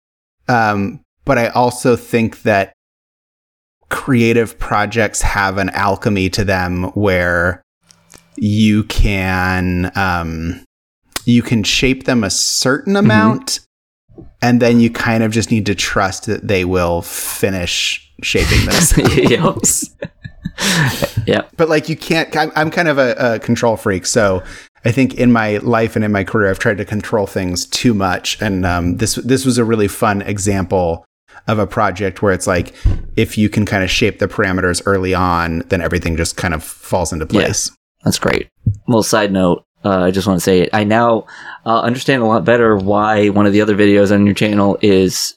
[0.48, 2.72] um but I also think that
[3.88, 7.62] creative projects have an alchemy to them where
[8.36, 10.64] you can um
[11.24, 13.06] you can shape them a certain Mm-hmm.
[13.06, 13.60] amount
[14.42, 19.94] and then you kind of just need to trust that they will finish shaping themselves
[21.26, 21.42] yeah.
[21.56, 24.42] but like you can't I'm, I'm kind of a, a control freak so
[24.84, 27.92] i think in my life and in my career i've tried to control things too
[27.94, 31.04] much and um, this this was a really fun example
[31.48, 32.72] of a project where it's like
[33.16, 36.62] if you can kind of shape the parameters early on then everything just kind of
[36.62, 37.70] falls into place
[38.04, 38.48] That's great.
[38.86, 40.70] Well, side note, uh, I just want to say it.
[40.72, 41.26] I now
[41.66, 45.36] uh, understand a lot better why one of the other videos on your channel is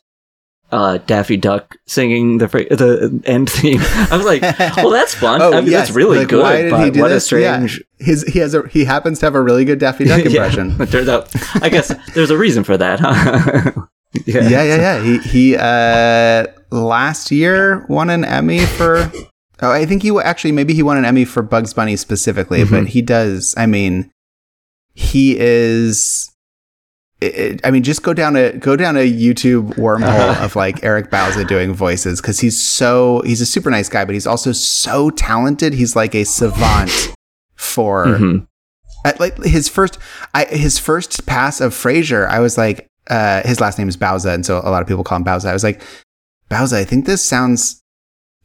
[0.72, 3.80] uh, Daffy Duck singing the fra- the end theme.
[3.82, 4.42] I was like,
[4.78, 5.42] well, that's fun.
[5.42, 6.44] I mean, that's really Oh, Like, good.
[6.44, 7.32] why did but he do what this?
[7.32, 7.56] a Yeah.
[7.66, 7.84] strange.
[8.00, 10.72] His he has a he happens to have a really good Daffy Duck impression.
[10.78, 13.00] Yeah, it turns out, I guess there's a reason for that.
[13.02, 13.72] Huh?
[14.26, 15.02] yeah, yeah, yeah.
[15.04, 19.10] He he uh last year won an Emmy for
[19.62, 22.70] Oh, I think he actually maybe he won an Emmy for Bugs Bunny specifically, Mhm.
[22.72, 23.54] but he does.
[23.58, 24.12] I mean,
[24.94, 26.32] he is
[27.20, 31.10] it- I mean, just go down a go down a YouTube wormhole of like Eric
[31.10, 35.10] Bauza doing voices because he's so he's a super nice guy, but he's also so
[35.10, 35.74] talented.
[35.74, 37.14] He's like a savant
[37.56, 38.46] for Mhm.
[39.04, 39.98] at, like his first
[40.36, 44.32] I, his first pass of Frasier, I was like, uh, his last name is Bauza,
[44.36, 45.46] and so a lot of people call him Bauza.
[45.50, 45.82] I was like,
[46.52, 47.82] Bauza, I think this sounds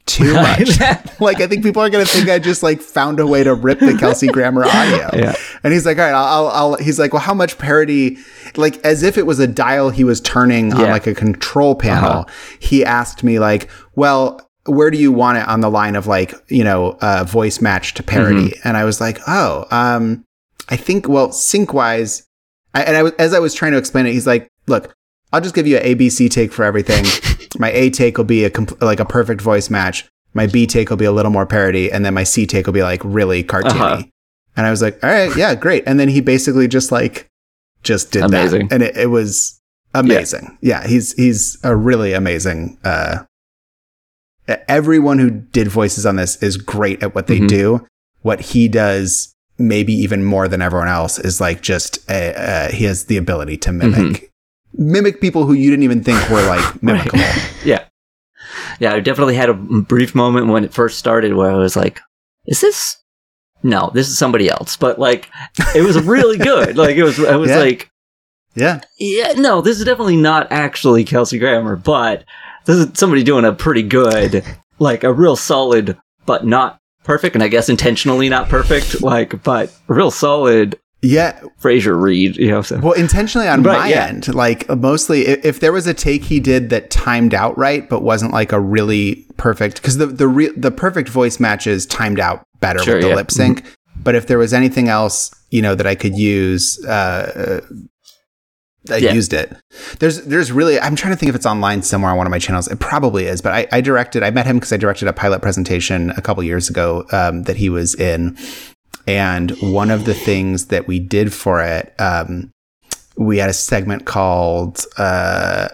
[0.05, 0.79] too much.
[1.19, 3.79] like I think people are gonna think I just like found a way to rip
[3.79, 5.09] the Kelsey Grammer audio.
[5.13, 5.35] Yeah.
[5.63, 8.17] And he's like, all right, I'll, I'll, I'll, he's like, well, how much parody?
[8.55, 12.11] Like, as if it was a dial he was turning on like a control panel.
[12.11, 12.33] Uh-huh.
[12.59, 16.33] He asked me, like, well, where do you want it on the line of like,
[16.49, 18.49] you know, uh, voice match to parody?
[18.49, 18.67] Mm-hmm.
[18.67, 20.25] And I was like, oh, um,
[20.69, 22.27] I think, well, sync wise,
[22.73, 24.93] I, and I was, as I was trying to explain it, he's like, look,
[25.33, 27.03] I'll just give you an ABC take for everything.
[27.59, 30.07] my A take will be a compl- like a perfect voice match.
[30.35, 32.73] My B take will be a little more parody, and then my C take will
[32.73, 33.71] be like really cartoony.
[33.81, 34.03] Uh-huh.
[34.55, 35.83] And I was like, all right, yeah, great.
[35.87, 37.27] And then he basically just like
[37.81, 38.67] just did Amazing.
[38.69, 39.59] that, and it, it was
[39.93, 40.57] amazing.
[40.61, 40.87] Yeah.
[40.87, 42.77] he's he's a really amazing.
[42.83, 43.23] Uh,
[44.67, 47.47] everyone who did voices on this is great at what they Mhm.
[47.47, 47.87] do.
[48.21, 52.85] What he does, maybe even more than everyone else, is like just uh, uh, he
[52.85, 54.29] has the ability to mimic
[54.73, 57.19] mimic people who you didn't even think were like mimicable.
[57.65, 57.85] yeah.
[58.79, 61.99] Yeah, I definitely had a brief moment when it first started where I was like,
[62.45, 62.97] is this
[63.65, 64.75] no, this is somebody else.
[64.77, 65.29] But like
[65.75, 66.75] it was really good.
[66.77, 67.59] like it was I was Yeah.
[67.59, 67.89] like,
[68.55, 72.25] Yeah, yeah, no, this is definitely not actually Kelsey Grammer, but
[72.65, 74.43] this is somebody doing a pretty good,
[74.79, 79.73] like a real solid, but not perfect, and I guess intentionally not perfect, like, but
[79.87, 81.39] real solid yeah.
[81.61, 82.61] Frasier Reed, you know.
[82.63, 82.79] So.
[82.79, 84.05] Well, intentionally on Right, my yeah.
[84.07, 87.87] end, like mostly, if, if there was a take he did that timed out right,
[87.87, 92.19] but wasn't like a really perfect, because the the re- the perfect voice matches timed
[92.19, 93.15] out better Sure, with the yeah.
[93.15, 93.63] lip sync.
[94.03, 97.61] But if there was anything else, you know, that I could use, uh,
[98.91, 99.13] I Yeah.
[99.13, 99.55] used it.
[99.99, 102.39] There's there's really I'm trying to think if it's online somewhere on one of my
[102.39, 102.67] channels.
[102.67, 105.41] It probably is, but I, I directed I met him because I directed a pilot
[105.41, 108.37] presentation a couple years ago um, that he was in,
[109.07, 112.51] and one of the things that we did for it, um,
[113.17, 115.69] we had a segment called uh,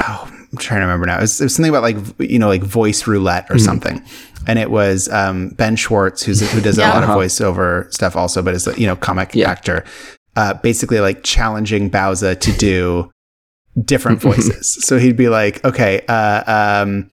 [0.00, 1.18] oh I'm trying to remember now.
[1.18, 3.60] It was, it was something about like you know like voice roulette or Mhm.
[3.64, 4.02] something.
[4.46, 6.90] And it was um, Ben Schwartz, who's who does Yeah.
[6.90, 7.18] a lot of Uh-huh.
[7.18, 9.50] voiceover stuff also, but is a you know comic Yeah.
[9.50, 9.84] actor
[10.36, 13.10] uh, basically like challenging Bowser to do
[13.84, 14.78] different voices.
[14.86, 16.42] so he'd be like, okay, uh,
[16.82, 17.10] um,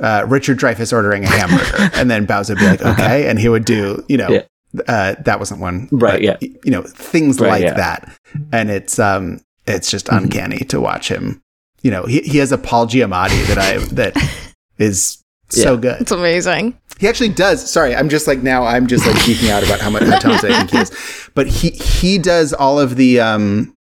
[0.00, 1.90] uh, Richard Dreyfuss ordering a hamburger.
[1.98, 3.26] and then Bowser would be like, okay.
[3.28, 4.42] And he would do, you know, Yeah.
[4.86, 5.88] Uh, that wasn't one.
[5.92, 6.36] Right, but, yeah.
[6.40, 7.74] You know, things Right, like yeah.
[7.74, 8.12] that.
[8.52, 10.22] And it's, um, it's just Mhm.
[10.24, 11.40] uncanny to watch him.
[11.82, 14.16] You know, he, he has a Paul Giamatti that I, that
[14.78, 16.00] is so good.
[16.00, 16.78] It's amazing.
[16.98, 17.70] He actually does.
[17.70, 18.64] Sorry, I'm just like now.
[18.64, 20.90] I'm just like geeking out about how much how talented I think he is.
[21.34, 23.20] But he he does all of the.
[23.20, 23.72] um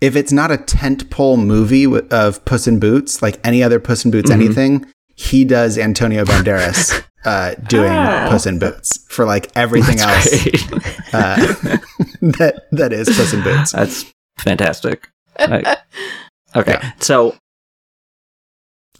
[0.00, 4.04] If it's not a tentpole movie wi- of Puss in Boots, like any other Puss
[4.04, 4.34] in Boots, Mhm.
[4.34, 8.26] anything, he does Antonio Banderas uh, doing Oh.
[8.30, 11.14] Puss in Boots for like everything else That's great.
[11.14, 11.36] uh,
[12.38, 13.72] that that is Puss in Boots.
[13.72, 14.04] That's
[14.38, 15.08] fantastic.
[15.38, 15.66] Like-
[16.56, 16.92] okay, Yeah.
[17.00, 17.36] so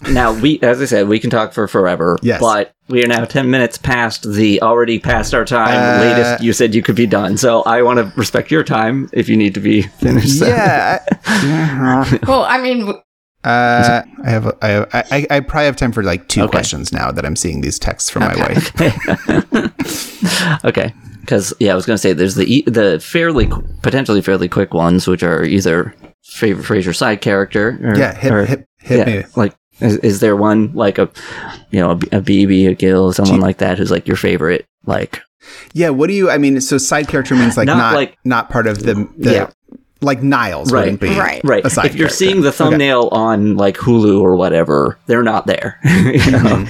[0.09, 2.19] now we, as I said, we can talk for forever.
[2.23, 2.41] Yes.
[2.41, 5.75] but we are now ten minutes past the already past our time.
[6.01, 9.11] Uh, latest, you said you could be done, so I want to respect your time
[9.13, 10.39] if you need to be finished.
[10.39, 13.03] so- Yeah, I- Well, I mean, w-
[13.45, 16.51] Uh, I have, I, have I, I probably have time for like two Okay.
[16.51, 18.73] questions now that I'm seeing these texts from my wife.
[20.65, 20.93] okay.
[21.21, 23.49] Because yeah, I was gonna say there's the the fairly
[23.83, 27.79] potentially fairly quick ones, which are either favorite Frasier side character.
[27.83, 29.25] Or, Yeah, hit, or- hit, hit yeah, me.
[29.37, 31.11] like is, is there one like a
[31.71, 33.43] you know a, a Bebe, a Gil, someone Gee.
[33.43, 34.67] like that who's like your favorite?
[34.87, 35.21] Like
[35.75, 36.31] Yeah, what do you?
[36.31, 39.33] I mean, so side character means like Not not like- not part of the, the
[39.33, 39.51] Yeah.
[40.01, 40.81] Like Niles Right.
[40.85, 41.41] wouldn't be Right.
[41.45, 42.09] right, A if you're character.
[42.11, 42.57] seeing the Okay.
[42.59, 45.79] thumbnail on like Hulu or whatever, they're not there.
[45.85, 46.39] you know?
[46.39, 46.69] Mhm.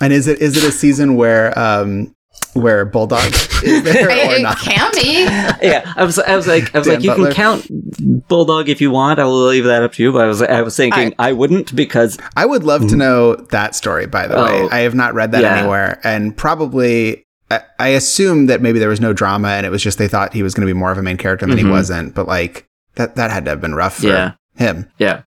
[0.00, 2.14] And is it is it a season where um
[2.54, 3.32] where Bulldog
[3.64, 4.58] is there It, or not?
[4.58, 5.22] can be.
[5.66, 7.32] yeah, I was, I was like, I was Dan like, you Butler.
[7.32, 9.18] can count Bulldog if you want.
[9.18, 10.12] I will leave that up to you.
[10.12, 13.74] But I was, I was thinking I, wouldn't because I would love to know that
[13.74, 14.06] story.
[14.06, 14.68] By the way, Oh.
[14.70, 15.58] I have not read that Yeah.
[15.58, 17.23] anywhere, and probably.
[17.54, 20.32] I- I assume that maybe there was no drama and it was just they thought
[20.32, 21.60] he was going to be more of a main character than Mhm.
[21.60, 22.14] he wasn't.
[22.14, 24.32] But like that, that had to have been rough for Yeah.
[24.56, 24.86] him.
[24.98, 25.20] yeah,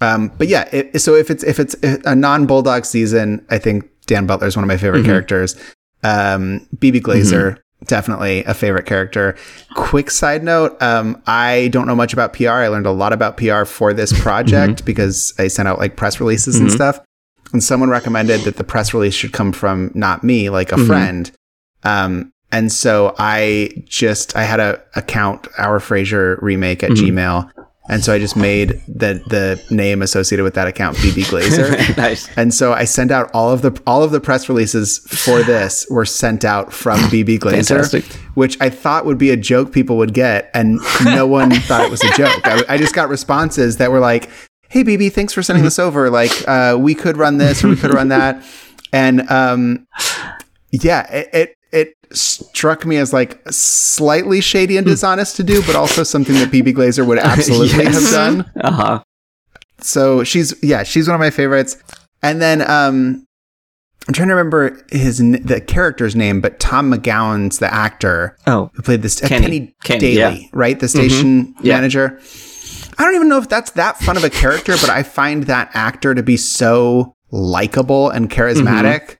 [0.00, 3.84] Um, but yeah, it, so if it's if it's a non Bulldog season, I think
[4.06, 5.06] Dan Butler is one of my favorite Mhm.
[5.06, 5.56] characters.
[6.02, 9.34] Um, Bebe Glazer, definitely a favorite character.
[9.74, 12.50] Quick side note: um, I don't know much about PR.
[12.62, 16.20] I learned a lot about PR for this project because I sent out like press
[16.20, 16.74] releases and Mhm.
[16.74, 17.00] stuff.
[17.52, 20.86] And someone recommended that the press release should come from not me, like a Mhm.
[20.86, 21.30] friend.
[21.84, 26.96] Um, and so I just I had a account our Frasier remake at Mhm.
[27.10, 27.50] Gmail,
[27.90, 31.96] and so I just made the the name associated with that account Bebe Glazer.
[31.96, 32.28] nice.
[32.36, 35.84] And so I sent out all of the all of the press releases for this
[35.90, 38.04] were sent out from Bebe Glazer, Fantastic.
[38.34, 41.90] which I thought would be a joke people would get, and no one thought it
[41.90, 42.40] was a joke.
[42.46, 44.30] I, I just got responses that were like,
[44.68, 46.08] "Hey Bebe, thanks for sending this over.
[46.08, 48.44] Like, uh, we could run this or we could run that,"
[48.92, 49.88] and um,
[50.70, 55.74] yeah, it, it it struck me as like slightly shady and dishonest to do, but
[55.76, 57.94] also something that Bebe Glazer would absolutely Yes.
[58.04, 59.02] have done Uh huh.
[59.80, 61.76] so she's yeah she's one of my favorites
[62.22, 63.26] and then um
[64.06, 68.82] i'm trying to remember his the character's name but tom mcgowan's the actor Oh, who
[68.82, 69.74] played this uh, Kenny.
[69.82, 70.30] kenny, daly yeah.
[70.32, 70.56] Mm-hmm.
[70.58, 71.74] right the station Yeah.
[71.74, 72.18] manager
[72.98, 75.70] i don't even know if that's that fun of a character but i find that
[75.74, 79.14] actor to be so likable and charismatic Mm-hmm.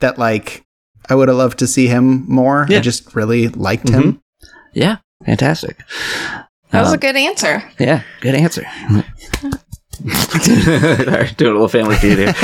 [0.00, 0.64] that like
[1.08, 3.94] i would have loved to see him more i just really liked Mhm.
[3.94, 4.22] him
[4.74, 4.96] yeah,
[5.26, 5.76] fantastic.
[6.70, 7.62] That was Um, a good answer.
[7.78, 8.64] Yeah, good answer.
[10.02, 12.34] Alright, Doing a little family feud here.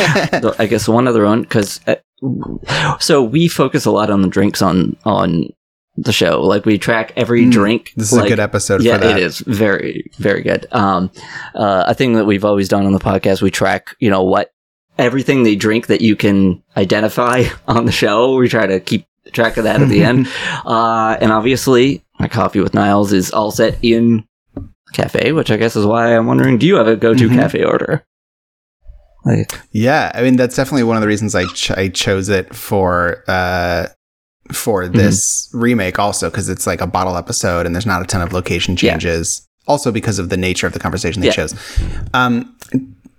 [0.58, 1.96] I guess one other one because uh,
[3.00, 5.48] so we focus a lot on the drinks on on
[5.96, 6.40] the show.
[6.42, 7.92] Like we track every Mm, drink.
[7.96, 10.66] this is like, a good episode yeah, for that it is very very good.
[10.70, 11.10] Um,
[11.54, 14.50] uh, a thing that we've always done on the podcast, we track you know what
[14.98, 18.34] everything they drink that you can identify on the show.
[18.36, 20.28] We try to keep track of that at the end.
[20.64, 24.26] Uh, and obviously, my coffee with Niles is all set in
[24.92, 27.34] cafe, which I guess is why I'm wondering: Do you have a go-to Mhm.
[27.34, 28.04] cafe order?
[29.24, 32.54] Like, Yeah, I mean that's definitely one of the reasons I ch- I chose it
[32.54, 33.88] for uh
[34.52, 34.96] for Mm-hmm.
[34.96, 38.32] this remake also because it's like a bottle episode and there's not a ton of
[38.32, 38.92] location Yeah.
[38.92, 39.46] changes.
[39.66, 41.32] Also because of the nature of the conversation they Yeah.
[41.34, 41.54] chose.
[42.14, 42.56] Um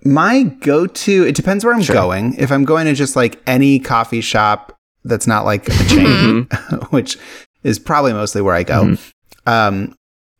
[0.04, 1.94] my go-to it depends where I'm Sure.
[1.94, 2.34] going.
[2.38, 6.90] If I'm going to just like any coffee shop that's not like a chain, mhm.
[6.92, 7.18] which
[7.64, 8.84] is probably mostly where I go.
[8.84, 8.98] Mhm.
[9.46, 9.94] Um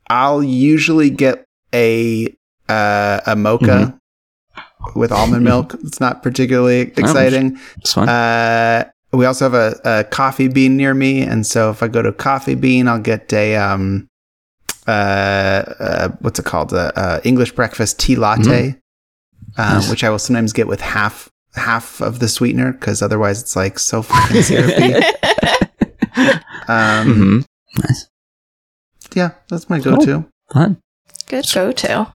[0.09, 1.45] I'll usually get
[1.75, 2.27] a
[2.69, 3.97] uh, a mocha
[4.97, 5.75] with almond milk.
[5.85, 7.59] It's not particularly exciting.
[7.79, 8.09] it's fun.
[8.09, 12.03] Uh, we also have a, a coffee bean near me, and so if I go
[12.03, 14.09] to coffee bean, I'll get a um,
[14.89, 16.73] uh, uh what's it called?
[16.73, 18.77] A, uh English breakfast tea latte,
[19.61, 23.57] um, which I will sometimes get with half half of the sweetener because otherwise it's
[23.57, 24.95] like so fucking syrupy.
[26.69, 27.41] Um, hmm
[29.15, 30.25] Yeah, that's my go-to.
[30.53, 30.79] Fun.
[31.27, 32.13] Good go to.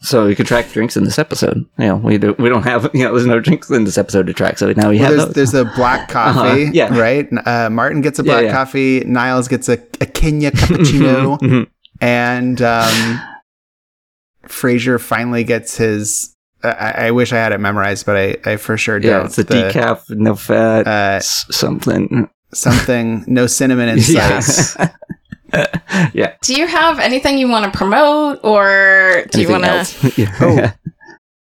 [0.00, 1.64] So we could track drinks in this episode.
[1.78, 2.34] You know, we do.
[2.38, 2.90] We don't have.
[2.94, 4.58] You know, there's no drinks in this episode to track.
[4.58, 5.52] So now we Well, have there's, those.
[5.52, 6.96] there's a black coffee, Uh-huh, yeah.
[6.98, 7.28] right?
[7.46, 8.52] Uh, Martin gets a black yeah.
[8.52, 9.00] coffee.
[9.00, 11.38] Niles gets a, a Kenya cappuccino.
[11.40, 11.66] Mhm.
[12.00, 13.20] and um,
[14.46, 16.33] Frasier finally gets his.
[16.64, 19.10] I, I wish I had it memorized, but I, I for sure don't.
[19.10, 22.28] yeah, it's the, decaf, no fat, uh, s- something.
[22.52, 24.90] something, no cinnamon in sight.
[25.52, 26.10] Yeah.
[26.14, 26.34] yeah.
[26.42, 30.12] Do you have anything you want to promote, or do you want to?
[30.20, 30.36] yeah.
[30.40, 30.72] Oh.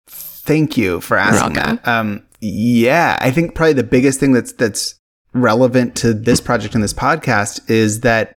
[0.07, 1.87] Thank you for asking that.
[1.87, 4.99] Um, yeah, I think probably the biggest thing that's that's
[5.33, 8.35] relevant to this project and this podcast is that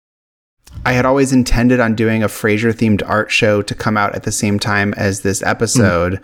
[0.86, 4.24] I had always intended on doing a Frasier themed art show to come out at
[4.24, 6.24] the same time as this episode,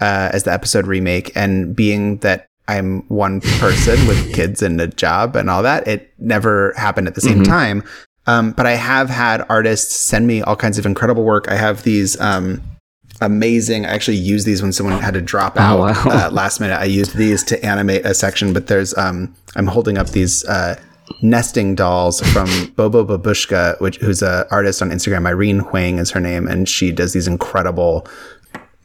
[0.00, 1.32] uh, as the episode remake.
[1.34, 6.12] And being that I'm one person with kids and a job and all that, it
[6.18, 7.46] never happened at the same Mhm.
[7.46, 7.82] time.
[8.26, 11.48] Um, but I have had artists send me all kinds of incredible work.
[11.50, 12.60] I have these um,
[13.20, 13.86] amazing.
[13.86, 16.26] I actually used these when someone had to drop Oh, out wow.
[16.26, 16.76] uh, last minute.
[16.78, 20.76] I used these to animate a section, but there's um, I'm holding up these uh,
[21.22, 25.26] nesting dolls from Bobo Babushka, which who's an artist on Instagram.
[25.26, 28.06] Irene Huang is her name, and she does these incredible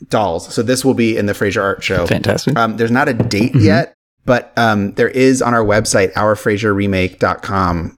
[0.10, 0.54] dolls.
[0.54, 2.06] So this will be in the Frasier Art Show.
[2.08, 2.58] Fantastic.
[2.58, 3.66] Um, there's not a date Mm-hmm.
[3.66, 3.94] yet,
[4.26, 7.96] but um, there is on our website, ourfrasierremake.com.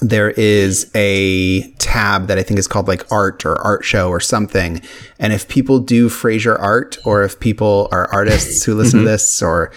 [0.00, 4.18] There is a tab that I think is called like art or art show or
[4.18, 4.82] something.
[5.20, 9.06] And if people do Frasier art or if people are artists who listen Mm-hmm.
[9.06, 9.70] to this or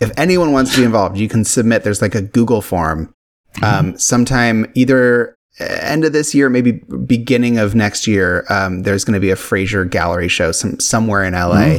[0.00, 1.84] if anyone wants to be involved, you can submit.
[1.84, 3.14] There's like a Google form
[3.56, 3.64] Mm-hmm.
[3.64, 6.72] um, sometime either end of this year, maybe
[7.06, 8.44] beginning of next year.
[8.48, 11.78] Um, there's going to be a Frasier gallery show some, somewhere in LA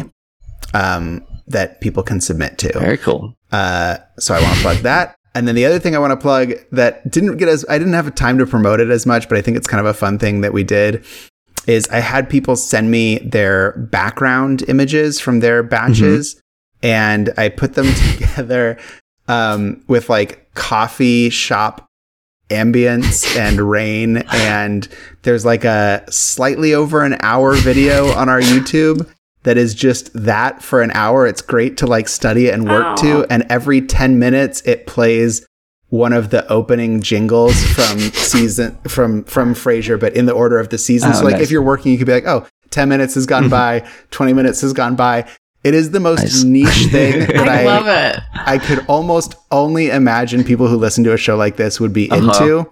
[0.74, 2.80] um, that people can submit to.
[2.80, 3.36] Very cool.
[3.52, 5.16] Uh, so I want to plug that.
[5.36, 7.94] And then the other thing I want to plug that didn't get as I didn't
[7.94, 10.20] have time to promote it as much, but I think it's kind of a fun
[10.20, 11.04] thing that we did
[11.66, 16.42] is I had people send me their background images from their batches
[16.84, 18.78] and I put them together
[19.28, 21.88] um, with like coffee shop
[22.54, 24.88] ambience and rain and
[25.24, 29.10] there's like a slightly over an hour video on our YouTube
[29.44, 31.28] that is just that for an hour.
[31.28, 32.96] It's great to like study and work Aw.
[32.96, 33.24] to.
[33.24, 33.28] Oh.
[33.30, 35.46] And every 10 minutes it plays
[35.90, 40.70] one of the opening jingles from season from from Frasier, but in the order of
[40.70, 41.12] the season.
[41.12, 41.44] Oh, so like nice.
[41.44, 43.52] if you're working, you could be like, oh, 10 minutes has gone mm-hmm.
[43.52, 45.30] by, 20 minutes has gone by.
[45.64, 46.44] It is the most Nice.
[46.44, 48.22] niche thing that I I, love it.
[48.34, 52.10] I could almost only imagine people who listen to a show like this would be
[52.12, 52.22] Uh-huh.
[52.44, 52.72] into.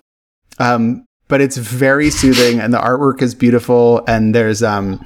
[0.60, 5.04] Um, but it's very soothing and the artwork is beautiful and there's um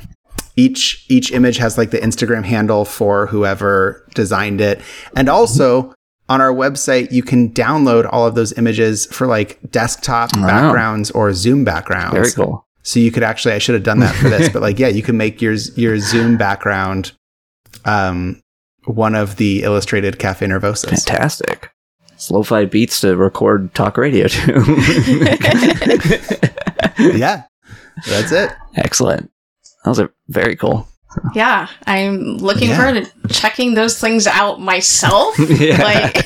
[0.56, 4.82] each each image has like the Instagram handle for whoever designed it.
[5.16, 5.94] And also
[6.28, 10.48] on our website you can download all of those images for like desktop Wow.
[10.48, 12.16] backgrounds or Zoom backgrounds.
[12.16, 12.66] Very cool.
[12.82, 15.04] So you could actually, I should have done that for this, but like, yeah, you
[15.04, 17.12] can make your your Zoom background
[17.86, 18.42] um,
[18.86, 20.90] one of the illustrated Cafe Nervosos.
[20.90, 21.72] Fantastic.
[22.18, 24.54] Slow-fi beats to record talk radio to.
[27.18, 27.44] yeah,
[28.08, 28.52] that's it.
[28.76, 29.32] Excellent.
[29.84, 30.88] Those are very cool.
[31.34, 32.78] Yeah, I'm looking Yeah.
[32.78, 35.38] forward to checking those things out myself.
[35.40, 35.82] Yeah.
[35.82, 36.24] Like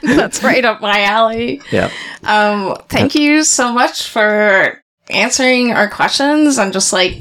[0.02, 1.60] that's right up my alley.
[1.72, 1.90] Yeah.
[2.22, 4.80] Um, thank you so much for
[5.10, 7.16] answering our questions and just like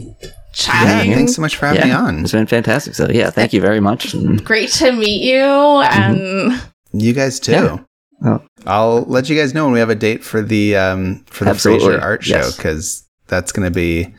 [0.53, 2.19] Yeah, thanks so much for having me on.
[2.23, 2.93] It's been fantastic.
[2.95, 4.15] So yeah, thank you very much.
[4.43, 6.61] Great to meet you and
[6.93, 7.51] You guys too.
[7.53, 7.77] Yeah.
[8.23, 8.41] Oh.
[8.65, 11.51] I'll let you guys know when we have a date for the um, for the
[11.51, 11.87] Absolutely.
[11.95, 12.55] Frasier art show Yes.
[12.57, 14.13] because that's going to be.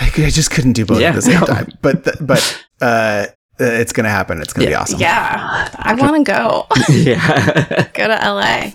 [0.00, 1.10] I, I just couldn't do both Yeah.
[1.10, 3.26] at the same time, but th- but uh,
[3.58, 4.40] it's going to happen.
[4.40, 4.78] It's going to Yeah.
[4.78, 5.00] be awesome.
[5.00, 6.66] yeah, I want to go.
[6.88, 7.88] yeah.
[7.94, 8.70] go to LA.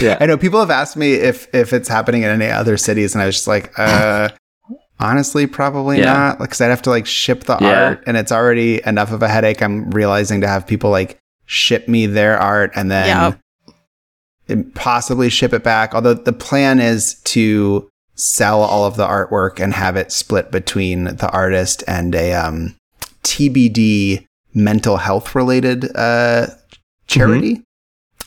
[0.00, 0.18] yeah.
[0.20, 3.22] I know people have asked me if if it's happening in any other cities, and
[3.22, 4.28] I was just like, uh,
[5.00, 6.12] honestly, probably Yeah.
[6.12, 6.38] not.
[6.38, 7.84] Because I'd have to like ship the Yeah.
[7.88, 9.62] art, and it's already enough of a headache.
[9.62, 13.36] I'm realizing to have people like ship me their art and then
[14.48, 14.74] Yep.
[14.74, 15.94] possibly ship it back.
[15.94, 21.04] Although the plan is to sell all of the artwork and have it split between
[21.04, 22.74] the artist and a um,
[23.22, 26.46] TBD mental health related uh,
[27.06, 27.62] charity.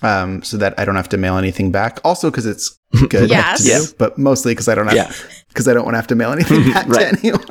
[0.04, 2.00] Um, so that I don't have to mail anything back.
[2.04, 2.76] Also, because it's
[3.10, 3.64] good Yes.
[3.64, 3.80] to Yeah.
[3.80, 5.12] do, but mostly because I don't have Yeah.
[5.50, 7.14] because I don't want to have to mail anything back Right.
[7.14, 7.46] to anyone.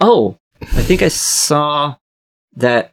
[0.00, 1.96] Oh, I think I saw
[2.56, 2.92] that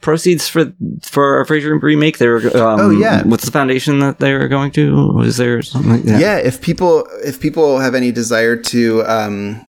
[0.00, 0.72] proceeds for
[1.04, 2.18] for a Frasier remake.
[2.18, 2.38] They were.
[2.56, 3.22] Um, Oh, yeah.
[3.22, 5.12] What's the foundation that they were going to?
[5.12, 6.20] Was there something like that?
[6.20, 9.64] yeah if people if people have any desire to um,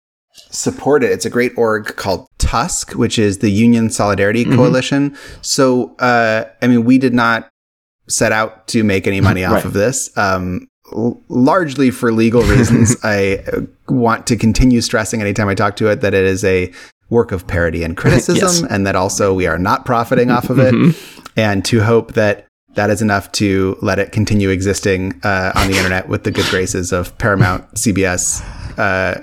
[0.51, 4.55] support it it's a great org called TUSC which is the union solidarity Mhm.
[4.55, 7.49] coalition so uh, i mean we did not
[8.09, 9.64] set out to make any money off Right.
[9.64, 13.43] of this um, l- largely for legal reasons i
[13.89, 16.72] want to continue stressing anytime i talk to it that it is a
[17.11, 18.62] work of parody and criticism Yes.
[18.70, 21.20] and that also we are not profiting off of it Mhm.
[21.36, 25.76] and to hope that that is enough to let it continue existing uh, on the
[25.76, 28.41] internet with the good graces of Paramount, CBS,
[28.78, 29.18] uh,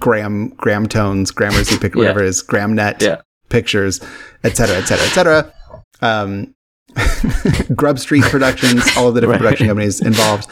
[0.00, 3.20] Graham, Graham Tones, Gramercy, pick whatever it is, Grammnet, Yeah.
[3.50, 4.00] Pictures,
[4.42, 5.52] et cetera, et cetera, et cetera.
[6.00, 6.54] Um,
[7.76, 9.48] Grub Street Productions, all of the different Right.
[9.50, 10.48] production companies involved.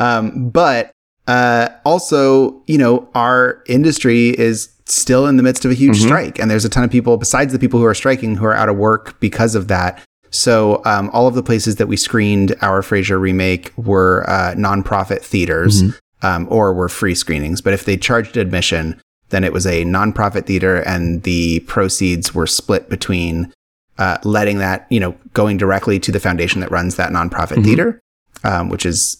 [0.00, 0.90] Um, but
[1.28, 6.04] uh, also, you know, our industry is still in the midst of a huge Mhm.
[6.06, 8.54] strike, and there's a ton of people besides the people who are striking who are
[8.54, 10.00] out of work because of that.
[10.30, 15.20] So, um, all of the places that we screened our Frasier remake were uh, nonprofit
[15.22, 15.94] theaters Mhm.
[16.22, 17.60] um, or were free screenings.
[17.60, 18.96] But if they charged admission,
[19.28, 23.52] then it was a nonprofit theater, and the proceeds were split between
[23.98, 27.64] uh, letting that, you know, going directly to the foundation that runs that nonprofit Mhm.
[27.64, 28.00] theater,
[28.44, 29.18] um, which is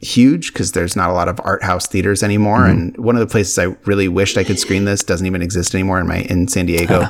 [0.00, 2.66] huge because there's not a lot of art house theaters anymore.
[2.66, 5.74] And one of the places I really wished I could screen this doesn't even exist
[5.74, 7.08] anymore in my in San Diego.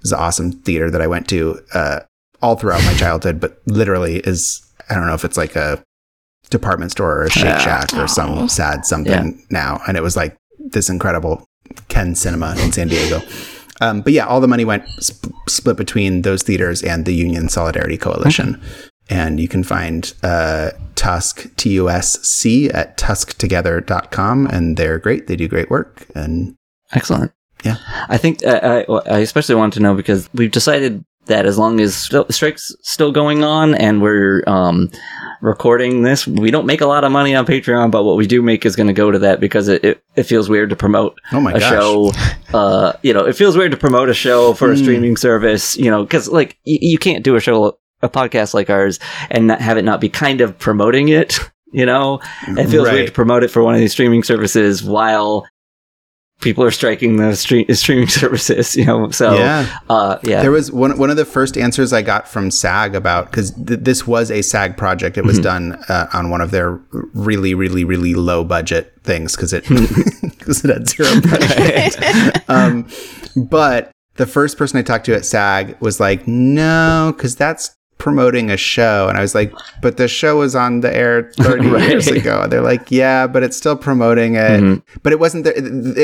[0.00, 2.00] It's an awesome theater that I went to uh,
[2.42, 4.60] all throughout my childhood, but literally is
[4.90, 5.82] I don't know if it's like a
[6.50, 7.58] department store or a Shake Yeah.
[7.58, 9.80] Shack or some sad something now.
[9.88, 11.46] And it was like this incredible
[11.88, 13.20] Ken Cinema in San Diego.
[13.80, 17.48] Um, but yeah, all the money went sp- split between those theaters and the Union
[17.48, 18.60] Solidarity Coalition.
[19.10, 20.70] And you can find uh,
[21.04, 24.46] TUSC, T U S C, at tusctogether.com.
[24.46, 25.26] And they're great.
[25.26, 26.06] They do great work.
[26.14, 26.56] And
[26.92, 27.32] Excellent.
[27.64, 27.76] Yeah.
[28.08, 31.80] I think uh, I, I especially want to know because we've decided that as long
[31.80, 34.90] as still, strike's still going on and we're um,
[35.40, 38.42] recording this, we don't make a lot of money on Patreon, but what we do
[38.42, 41.18] make is going to go to that because it, it, it feels weird to promote
[41.32, 41.70] oh my a gosh.
[41.70, 42.12] show.
[42.52, 44.82] Uh, you know, it feels weird to promote a show for a Hmm.
[44.82, 45.76] streaming service.
[45.76, 48.98] You know, because like y- you can't do a show, a podcast like ours,
[49.30, 51.38] and not have it not be kind of promoting it.
[51.72, 55.44] You know, it feels weird to promote it for one of these streaming services while
[56.40, 58.76] people are striking the stream- streaming services.
[58.76, 59.78] You know, so yeah.
[59.90, 63.28] uh, yeah, There was one one of the first answers I got from SAG about
[63.28, 65.18] because th- this was a SAG project.
[65.18, 66.80] It was done uh, on one of their
[67.12, 69.64] really, really, really low budget things because it
[70.38, 72.48] because it had zero budget.
[72.48, 72.86] um,
[73.34, 77.74] but the first person I talked to at SAG was like, "No, because that's
[78.04, 79.50] promoting a show," and I was like,
[79.82, 81.88] "But the show was on the air 30 Right.
[81.90, 84.82] years ago." And They're like, "Yeah, but it's still promoting it." Mhm.
[85.02, 85.54] But it wasn't their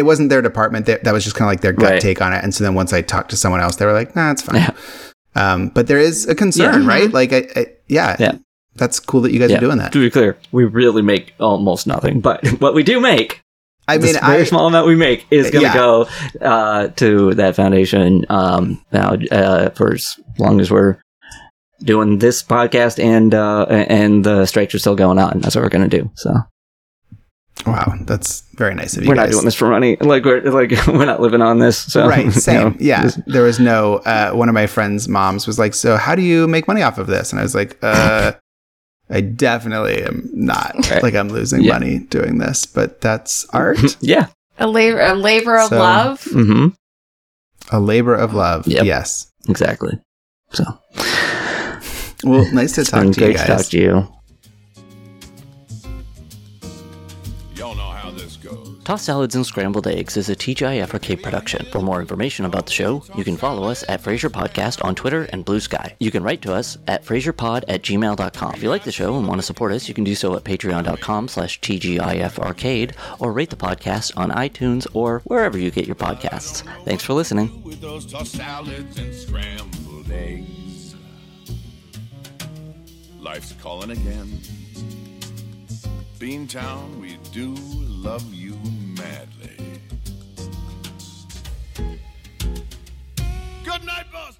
[0.00, 0.86] it wasn't their department.
[0.86, 2.00] That that was just kind of like their gut Right.
[2.00, 2.42] take on it.
[2.42, 4.56] And so then once I talked to someone else, they were like, "Nah, it's fine."
[4.62, 4.70] Yeah.
[5.36, 6.88] Um, but there is a concern, Yeah.
[6.88, 7.12] right?
[7.12, 8.32] Like, I, I, yeah, Yeah.
[8.74, 9.58] that's cool that you guys yeah.
[9.58, 9.92] are doing that.
[9.92, 13.40] To be clear, we really make almost nothing, but what we do make
[13.86, 15.74] I mean, very I, small amount we make is going to Yeah.
[15.74, 16.06] go
[16.40, 20.96] uh, to that foundation um, now uh, for as long as we're
[21.80, 25.40] doing this podcast and uh, and the strikes are still going on.
[25.40, 26.10] That's what we're going to do.
[26.14, 26.32] So
[27.66, 29.26] wow, that's very nice of you we're guys.
[29.26, 29.96] not doing this for money.
[30.00, 31.78] Like we're like we're not living on this.
[31.78, 32.70] So right, you same.
[32.70, 33.96] know, yeah, just- there was no.
[33.96, 36.98] Uh, one of my friends' moms was like, "So, how do you make money off
[36.98, 38.32] of this?" And I was like, "Uh,
[39.08, 40.74] I definitely am not.
[40.90, 41.02] Right.
[41.02, 41.72] Like, I'm losing Yeah.
[41.72, 44.28] money doing this, but that's art, yeah.
[44.58, 46.22] A labor, a labor of So- love.
[46.24, 46.68] hmm
[47.72, 48.66] a labor of love.
[48.66, 48.84] Yep.
[48.84, 49.30] Yes.
[49.48, 49.98] Exactly.
[50.52, 50.64] So
[52.24, 53.68] Well, nice to it's talk been to you great to talk guys.
[53.70, 54.08] to you.
[57.56, 58.78] Y'all know how this goes.
[58.84, 61.64] Tossed Salads and Scrambled Eggs is a TGIFRK production.
[61.66, 65.24] For more information about the show, you can follow us at Frasier Podcast on Twitter
[65.32, 65.94] and Blue Sky.
[66.00, 68.54] You can write to us at frasierpod at gmail.com.
[68.54, 70.44] If you like the show and want to support us, you can do so at
[70.44, 76.62] patreon.com slash TGIFarcade or rate the podcast on iTunes or wherever you get your podcasts.
[76.84, 77.50] Thanks for listening
[83.34, 84.26] life's calling again.
[86.18, 87.54] Beantown, we do
[87.86, 88.58] love you
[88.98, 89.56] madly.
[93.64, 94.39] Good night, boss.